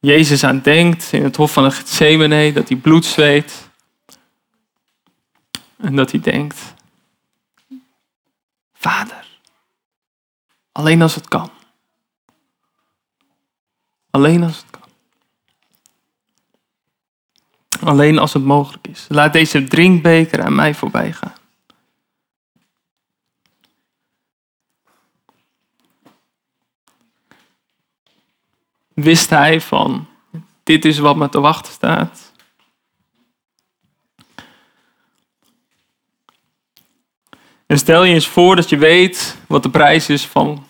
Jezus 0.00 0.44
aan 0.44 0.60
denkt 0.60 1.12
in 1.12 1.24
het 1.24 1.36
hof 1.36 1.52
van 1.52 1.64
de 1.64 1.70
Gethsemane, 1.70 2.52
dat 2.52 2.68
hij 2.68 2.76
bloed 2.76 3.04
zweet 3.04 3.68
en 5.76 5.96
dat 5.96 6.10
hij 6.10 6.20
denkt, 6.20 6.74
Vader. 8.78 9.26
Alleen 10.72 11.02
als 11.02 11.14
het 11.14 11.28
kan. 11.28 11.50
Alleen 14.10 14.42
als 14.42 14.56
het 14.56 14.70
kan. 14.70 14.88
Alleen 17.88 18.18
als 18.18 18.32
het 18.32 18.44
mogelijk 18.44 18.86
is. 18.86 19.06
Laat 19.08 19.32
deze 19.32 19.64
drinkbeker 19.64 20.42
aan 20.42 20.54
mij 20.54 20.74
voorbij 20.74 21.12
gaan. 21.12 21.34
Wist 28.94 29.30
hij 29.30 29.60
van, 29.60 30.08
dit 30.62 30.84
is 30.84 30.98
wat 30.98 31.16
me 31.16 31.28
te 31.28 31.40
wachten 31.40 31.72
staat. 31.72 32.27
En 37.68 37.78
stel 37.78 38.04
je 38.04 38.14
eens 38.14 38.28
voor 38.28 38.56
dat 38.56 38.68
je 38.68 38.76
weet 38.76 39.38
wat 39.46 39.62
de 39.62 39.70
prijs 39.70 40.08
is 40.08 40.26
van 40.26 40.66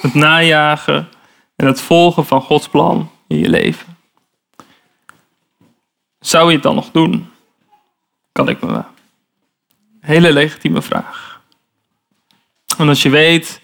het 0.00 0.14
najagen 0.14 1.08
en 1.56 1.66
het 1.66 1.80
volgen 1.80 2.26
van 2.26 2.40
Gods 2.40 2.68
plan 2.68 3.10
in 3.26 3.38
je 3.38 3.48
leven. 3.48 3.96
Zou 6.20 6.48
je 6.48 6.54
het 6.54 6.62
dan 6.62 6.74
nog 6.74 6.90
doen? 6.90 7.32
Kan 8.32 8.48
ik 8.48 8.60
me 8.60 8.84
Hele 10.00 10.32
legitieme 10.32 10.82
vraag. 10.82 11.42
En 12.78 12.88
als 12.88 13.02
je 13.02 13.10
weet 13.10 13.60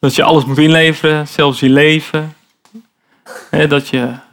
dat 0.00 0.14
je 0.14 0.22
alles 0.22 0.44
moet 0.44 0.58
inleveren, 0.58 1.28
zelfs 1.28 1.60
je 1.60 1.68
leven, 1.68 2.36
dat 3.68 3.88
je 3.88 4.26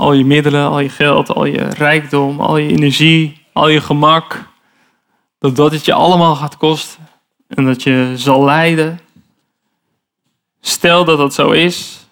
al 0.00 0.12
je 0.12 0.24
middelen, 0.24 0.68
al 0.68 0.80
je 0.80 0.88
geld, 0.88 1.28
al 1.28 1.44
je 1.44 1.62
rijkdom, 1.62 2.40
al 2.40 2.56
je 2.56 2.68
energie, 2.68 3.46
al 3.52 3.68
je 3.68 3.80
gemak. 3.80 4.48
Dat 5.38 5.56
dat 5.56 5.72
het 5.72 5.84
je 5.84 5.92
allemaal 5.92 6.34
gaat 6.34 6.56
kosten. 6.56 7.08
En 7.48 7.64
dat 7.64 7.82
je 7.82 8.12
zal 8.16 8.44
lijden. 8.44 9.00
Stel 10.60 11.04
dat 11.04 11.18
dat 11.18 11.34
zo 11.34 11.50
is. 11.50 12.06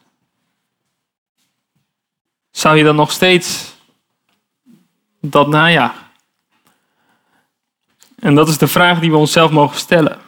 Zou 2.51 2.77
je 2.77 2.85
dan 2.85 2.97
nog 2.97 3.13
steeds 3.13 3.75
dat 5.21 5.49
najagen? 5.49 6.07
En 8.19 8.35
dat 8.35 8.49
is 8.49 8.59
de 8.59 8.69
vraag 8.69 9.01
die 9.01 9.11
we 9.11 9.17
onszelf 9.17 9.51
mogen 9.51 9.79
stellen. 9.79 10.19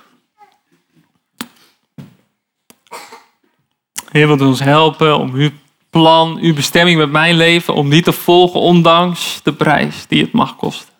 Heer 4.10 4.26
wilt 4.26 4.40
ons 4.40 4.60
helpen 4.60 5.18
om 5.18 5.34
u 5.34 5.58
plan, 5.90 6.38
uw 6.40 6.54
bestemming 6.54 6.98
met 6.98 7.10
mijn 7.10 7.36
leven, 7.36 7.74
om 7.74 7.90
die 7.90 8.02
te 8.02 8.12
volgen 8.12 8.60
ondanks 8.60 9.40
de 9.42 9.52
prijs 9.52 10.06
die 10.06 10.22
het 10.22 10.32
mag 10.32 10.56
kosten. 10.56 10.94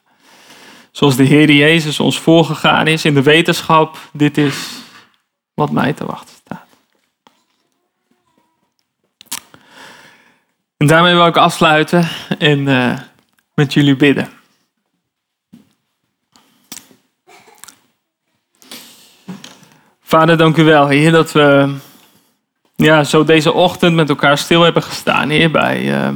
Zoals 0.91 1.17
de 1.17 1.25
Heer 1.25 1.51
Jezus 1.51 2.01
ons 2.01 2.19
voorgegaan 2.19 2.87
is 2.87 3.05
in 3.05 3.15
de 3.15 3.23
wetenschap, 3.23 3.99
dit 4.13 4.39
is 4.39 4.69
wat 5.55 5.71
mij 5.71 5.93
te 5.93 6.07
wachten 6.07 6.35
staat. 6.35 6.67
En 10.77 10.87
daarmee 10.87 11.15
wil 11.15 11.27
ik 11.27 11.37
afsluiten 11.37 12.09
en 12.39 12.59
uh, 12.59 12.99
met 13.55 13.73
jullie 13.73 13.97
bidden. 13.97 14.31
Vader, 20.03 20.37
dank 20.37 20.57
u 20.57 20.65
wel, 20.65 20.89
Heer, 20.89 21.13
dat 21.13 21.33
we 21.33 21.77
ja, 22.81 23.05
zo 23.05 23.25
deze 23.25 23.53
ochtend 23.53 23.95
met 23.95 24.09
elkaar 24.09 24.39
stil 24.39 24.63
hebben 24.63 24.83
gestaan, 24.83 25.29
Heer, 25.29 25.51
bij 25.51 25.83
uh, 25.83 26.09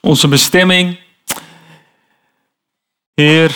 onze 0.00 0.28
bestemming. 0.28 0.98
Heer, 3.14 3.54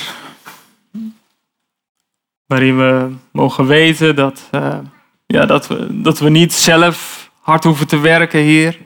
waarin 2.46 2.76
we 2.76 3.14
mogen 3.32 3.66
weten 3.66 4.16
dat, 4.16 4.48
uh, 4.52 4.78
ja, 5.26 5.46
dat, 5.46 5.66
we, 5.66 5.86
dat 6.02 6.18
we 6.18 6.28
niet 6.28 6.52
zelf 6.52 7.30
hard 7.40 7.64
hoeven 7.64 7.86
te 7.86 7.98
werken, 7.98 8.40
Heer. 8.40 8.78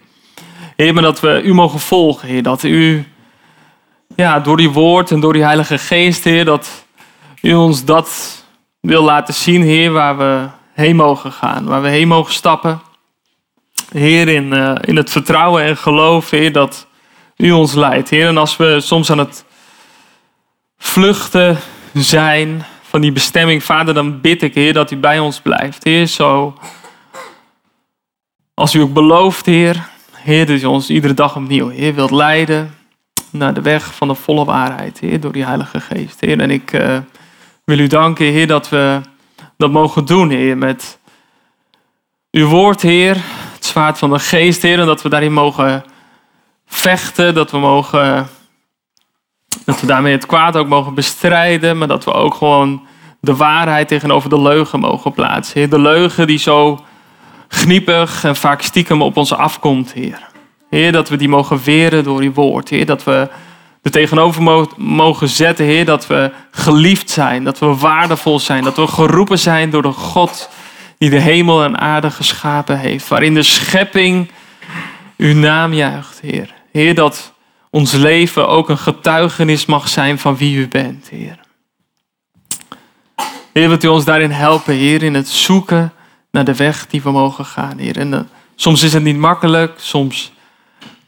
Heer, 0.76 0.94
maar 0.94 1.02
dat 1.02 1.20
we 1.20 1.42
U 1.42 1.54
mogen 1.54 1.80
volgen, 1.80 2.28
Heer. 2.28 2.42
Dat 2.42 2.62
U 2.62 3.06
ja, 4.16 4.40
door 4.40 4.56
die 4.56 4.70
woord 4.70 5.10
en 5.10 5.20
door 5.20 5.32
die 5.32 5.44
Heilige 5.44 5.78
Geest, 5.78 6.24
Heer, 6.24 6.44
dat 6.44 6.86
U 7.40 7.54
ons 7.54 7.84
dat 7.84 8.44
wil 8.80 9.02
laten 9.02 9.34
zien, 9.34 9.62
Heer, 9.62 9.92
waar 9.92 10.18
we 10.18 10.48
heen 10.72 10.96
mogen 10.96 11.32
gaan, 11.32 11.64
waar 11.64 11.82
we 11.82 11.88
heen 11.88 12.08
mogen 12.08 12.32
stappen. 12.32 12.80
Heer, 13.92 14.28
in, 14.28 14.54
uh, 14.54 14.74
in 14.80 14.96
het 14.96 15.10
vertrouwen 15.10 15.62
en 15.62 15.76
geloof, 15.76 16.30
Heer, 16.30 16.52
dat 16.52 16.86
U 17.36 17.50
ons 17.50 17.74
leidt. 17.74 18.10
Heer, 18.10 18.28
en 18.28 18.36
als 18.36 18.56
we 18.56 18.80
soms 18.80 19.10
aan 19.10 19.18
het 19.18 19.44
vluchten 20.78 21.58
zijn 21.92 22.64
van 22.82 23.00
die 23.00 23.12
bestemming, 23.12 23.62
Vader, 23.64 23.94
dan 23.94 24.20
bid 24.20 24.42
ik, 24.42 24.54
Heer, 24.54 24.72
dat 24.72 24.90
U 24.90 24.96
bij 24.96 25.18
ons 25.18 25.40
blijft. 25.40 25.84
Heer, 25.84 26.06
zo 26.06 26.54
als 28.54 28.74
U 28.74 28.80
ook 28.80 28.92
belooft, 28.92 29.46
Heer, 29.46 29.88
Heer, 30.12 30.46
dat 30.46 30.60
U 30.60 30.64
ons 30.64 30.90
iedere 30.90 31.14
dag 31.14 31.36
opnieuw, 31.36 31.68
Heer, 31.68 31.94
wilt 31.94 32.10
leiden 32.10 32.74
naar 33.30 33.54
de 33.54 33.62
weg 33.62 33.94
van 33.94 34.08
de 34.08 34.14
volle 34.14 34.44
waarheid, 34.44 34.98
Heer, 35.00 35.20
door 35.20 35.32
die 35.32 35.44
Heilige 35.44 35.80
Geest. 35.80 36.20
Heer, 36.20 36.40
en 36.40 36.50
ik 36.50 36.72
uh, 36.72 36.98
wil 37.64 37.78
U 37.78 37.86
danken, 37.86 38.26
Heer, 38.26 38.46
dat 38.46 38.68
we 38.68 39.00
dat 39.62 39.70
mogen 39.70 40.04
doen, 40.04 40.30
Heer, 40.30 40.58
met 40.58 40.98
uw 42.30 42.46
woord, 42.46 42.82
Heer, 42.82 43.16
het 43.54 43.64
zwaard 43.64 43.98
van 43.98 44.10
de 44.10 44.18
geest, 44.18 44.62
Heer, 44.62 44.80
en 44.80 44.86
dat 44.86 45.02
we 45.02 45.08
daarin 45.08 45.32
mogen 45.32 45.84
vechten, 46.66 47.34
dat 47.34 47.50
we 47.50 47.58
mogen, 47.58 48.28
dat 49.64 49.80
we 49.80 49.86
daarmee 49.86 50.12
het 50.12 50.26
kwaad 50.26 50.56
ook 50.56 50.68
mogen 50.68 50.94
bestrijden, 50.94 51.78
maar 51.78 51.88
dat 51.88 52.04
we 52.04 52.12
ook 52.12 52.34
gewoon 52.34 52.86
de 53.20 53.36
waarheid 53.36 53.88
tegenover 53.88 54.30
de 54.30 54.40
leugen 54.40 54.80
mogen 54.80 55.12
plaatsen. 55.12 55.58
Heer, 55.58 55.70
de 55.70 55.80
leugen 55.80 56.26
die 56.26 56.38
zo 56.38 56.84
gniepig 57.48 58.24
en 58.24 58.36
vaak 58.36 58.62
stiekem 58.62 59.02
op 59.02 59.16
ons 59.16 59.32
afkomt, 59.32 59.92
Heer. 59.92 60.28
Heer, 60.70 60.92
dat 60.92 61.08
we 61.08 61.16
die 61.16 61.28
mogen 61.28 61.62
weren 61.64 62.04
door 62.04 62.20
uw 62.20 62.32
woord. 62.32 62.68
Heer, 62.68 62.86
dat 62.86 63.04
we 63.04 63.28
er 63.82 63.90
tegenover 63.90 64.68
mogen 64.76 65.28
zetten, 65.28 65.64
Heer, 65.64 65.84
dat 65.84 66.06
we 66.06 66.30
geliefd 66.50 67.10
zijn, 67.10 67.44
dat 67.44 67.58
we 67.58 67.66
waardevol 67.66 68.40
zijn, 68.40 68.64
dat 68.64 68.76
we 68.76 68.86
geroepen 68.86 69.38
zijn 69.38 69.70
door 69.70 69.82
de 69.82 69.92
God 69.92 70.48
die 70.98 71.10
de 71.10 71.20
hemel 71.20 71.64
en 71.64 71.78
aarde 71.78 72.10
geschapen 72.10 72.78
heeft, 72.78 73.08
waarin 73.08 73.34
de 73.34 73.42
schepping 73.42 74.30
uw 75.16 75.34
naam 75.34 75.72
juicht, 75.72 76.20
Heer. 76.20 76.54
Heer, 76.72 76.94
dat 76.94 77.32
ons 77.70 77.92
leven 77.92 78.48
ook 78.48 78.68
een 78.68 78.78
getuigenis 78.78 79.66
mag 79.66 79.88
zijn 79.88 80.18
van 80.18 80.36
wie 80.36 80.56
u 80.56 80.68
bent, 80.68 81.08
Heer. 81.08 81.38
Heer, 83.52 83.68
wilt 83.68 83.84
u 83.84 83.88
ons 83.88 84.04
daarin 84.04 84.30
helpen, 84.30 84.74
Heer, 84.74 85.02
in 85.02 85.14
het 85.14 85.28
zoeken 85.28 85.92
naar 86.30 86.44
de 86.44 86.54
weg 86.54 86.86
die 86.86 87.02
we 87.02 87.10
mogen 87.10 87.44
gaan, 87.44 87.78
Heer. 87.78 87.98
En 87.98 88.12
uh, 88.12 88.20
soms 88.56 88.82
is 88.82 88.92
het 88.92 89.02
niet 89.02 89.16
makkelijk, 89.16 89.72
soms 89.76 90.32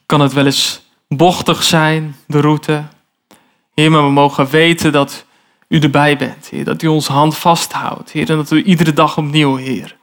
kan 0.07 0.20
het 0.20 0.33
wel 0.33 0.47
eens 0.47 0.84
bochtig 1.17 1.62
zijn, 1.62 2.17
de 2.27 2.41
route. 2.41 2.85
Heer, 3.75 3.91
maar 3.91 4.05
we 4.05 4.11
mogen 4.11 4.51
weten 4.51 4.93
dat 4.93 5.25
u 5.69 5.79
erbij 5.79 6.17
bent, 6.17 6.49
Heer. 6.49 6.65
Dat 6.65 6.83
u 6.83 6.87
onze 6.87 7.12
hand 7.12 7.37
vasthoudt, 7.37 8.11
Heer. 8.11 8.31
En 8.31 8.37
dat 8.37 8.51
u 8.51 8.62
iedere 8.62 8.93
dag 8.93 9.17
opnieuw, 9.17 9.57
Heer. 9.57 9.97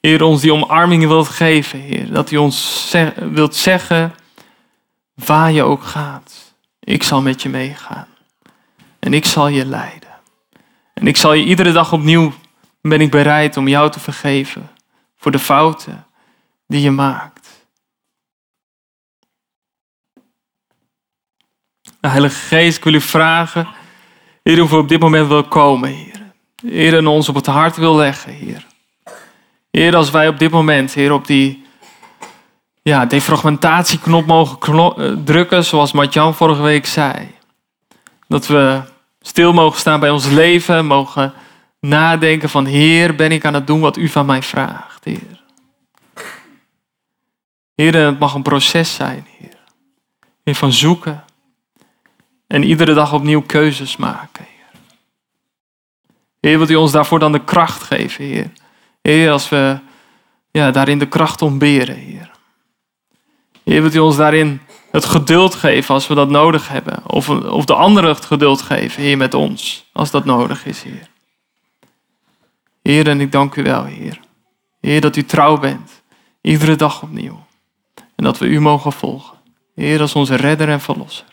Heer, 0.00 0.22
ons 0.22 0.40
die 0.40 0.52
omarming 0.52 1.06
wilt 1.06 1.28
geven, 1.28 1.80
Heer. 1.80 2.12
Dat 2.12 2.30
u 2.30 2.36
ons 2.36 2.94
wilt 3.30 3.54
zeggen, 3.54 4.14
waar 5.14 5.52
je 5.52 5.62
ook 5.62 5.82
gaat. 5.82 6.54
Ik 6.80 7.02
zal 7.02 7.22
met 7.22 7.42
je 7.42 7.48
meegaan. 7.48 8.06
En 8.98 9.14
ik 9.14 9.24
zal 9.24 9.48
je 9.48 9.66
leiden. 9.66 10.08
En 10.94 11.06
ik 11.06 11.16
zal 11.16 11.32
je 11.32 11.44
iedere 11.44 11.72
dag 11.72 11.92
opnieuw, 11.92 12.32
ben 12.80 13.00
ik 13.00 13.10
bereid 13.10 13.56
om 13.56 13.68
jou 13.68 13.90
te 13.90 14.00
vergeven. 14.00 14.70
Voor 15.16 15.32
de 15.32 15.38
fouten 15.38 16.06
die 16.66 16.80
je 16.80 16.90
maakt. 16.90 17.33
Heilige 22.10 22.34
Geest, 22.34 22.76
ik 22.76 22.84
wil 22.84 22.94
u 22.94 23.00
vragen, 23.00 23.68
Heer, 24.42 24.62
of 24.62 24.72
u 24.72 24.76
op 24.76 24.88
dit 24.88 25.00
moment 25.00 25.28
wil 25.28 25.44
komen, 25.44 25.88
Heer. 25.88 26.22
Heer, 26.66 27.06
ons 27.06 27.28
op 27.28 27.34
het 27.34 27.46
hart 27.46 27.76
wil 27.76 27.96
leggen, 27.96 28.32
Heer. 28.32 28.66
Heer, 29.70 29.96
als 29.96 30.10
wij 30.10 30.28
op 30.28 30.38
dit 30.38 30.50
moment, 30.50 30.94
Heer, 30.94 31.12
op 31.12 31.26
die 31.26 31.66
ja, 32.82 33.06
defragmentatieknop 33.06 34.26
mogen 34.26 34.96
eh, 34.96 35.12
drukken, 35.24 35.64
zoals 35.64 35.92
Matjan 35.92 36.34
vorige 36.34 36.62
week 36.62 36.86
zei. 36.86 37.34
Dat 38.28 38.46
we 38.46 38.82
stil 39.20 39.52
mogen 39.52 39.78
staan 39.78 40.00
bij 40.00 40.10
ons 40.10 40.26
leven, 40.28 40.86
mogen 40.86 41.32
nadenken 41.80 42.48
van, 42.48 42.64
Heer, 42.66 43.14
ben 43.14 43.32
ik 43.32 43.44
aan 43.44 43.54
het 43.54 43.66
doen 43.66 43.80
wat 43.80 43.96
u 43.96 44.08
van 44.08 44.26
mij 44.26 44.42
vraagt, 44.42 45.04
Heer. 45.04 45.42
Heer, 47.74 47.94
het 47.94 48.18
mag 48.18 48.34
een 48.34 48.42
proces 48.42 48.94
zijn, 48.94 49.26
Heer. 49.38 49.58
Heer, 50.44 50.54
van 50.54 50.72
zoeken, 50.72 51.24
en 52.54 52.62
iedere 52.62 52.94
dag 52.94 53.12
opnieuw 53.12 53.42
keuzes 53.42 53.96
maken, 53.96 54.44
Heer. 54.44 54.80
Heer, 56.40 56.58
wilt 56.58 56.70
u 56.70 56.74
ons 56.74 56.92
daarvoor 56.92 57.18
dan 57.18 57.32
de 57.32 57.44
kracht 57.44 57.82
geven, 57.82 58.24
Heer. 58.24 58.50
Heer, 59.02 59.30
als 59.30 59.48
we 59.48 59.78
ja, 60.50 60.70
daarin 60.70 60.98
de 60.98 61.08
kracht 61.08 61.42
ontberen, 61.42 61.96
Heer. 61.96 62.30
Heer, 63.64 63.80
wilt 63.80 63.94
u 63.94 63.98
ons 63.98 64.16
daarin 64.16 64.60
het 64.90 65.04
geduld 65.04 65.54
geven 65.54 65.94
als 65.94 66.06
we 66.06 66.14
dat 66.14 66.28
nodig 66.28 66.68
hebben. 66.68 67.02
Of, 67.06 67.28
of 67.28 67.64
de 67.64 67.74
anderen 67.74 68.10
het 68.10 68.24
geduld 68.24 68.62
geven, 68.62 69.02
Heer, 69.02 69.16
met 69.16 69.34
ons, 69.34 69.90
als 69.92 70.10
dat 70.10 70.24
nodig 70.24 70.66
is, 70.66 70.82
Heer. 70.82 71.08
Heer, 72.82 73.08
en 73.08 73.20
ik 73.20 73.32
dank 73.32 73.54
u 73.54 73.62
wel, 73.62 73.84
Heer. 73.84 74.20
Heer, 74.80 75.00
dat 75.00 75.16
u 75.16 75.24
trouw 75.24 75.58
bent, 75.58 76.02
iedere 76.40 76.76
dag 76.76 77.02
opnieuw. 77.02 77.46
En 78.14 78.24
dat 78.24 78.38
we 78.38 78.46
u 78.46 78.60
mogen 78.60 78.92
volgen. 78.92 79.38
Heer, 79.74 80.00
als 80.00 80.14
onze 80.14 80.34
redder 80.34 80.68
en 80.68 80.80
verlosser. 80.80 81.32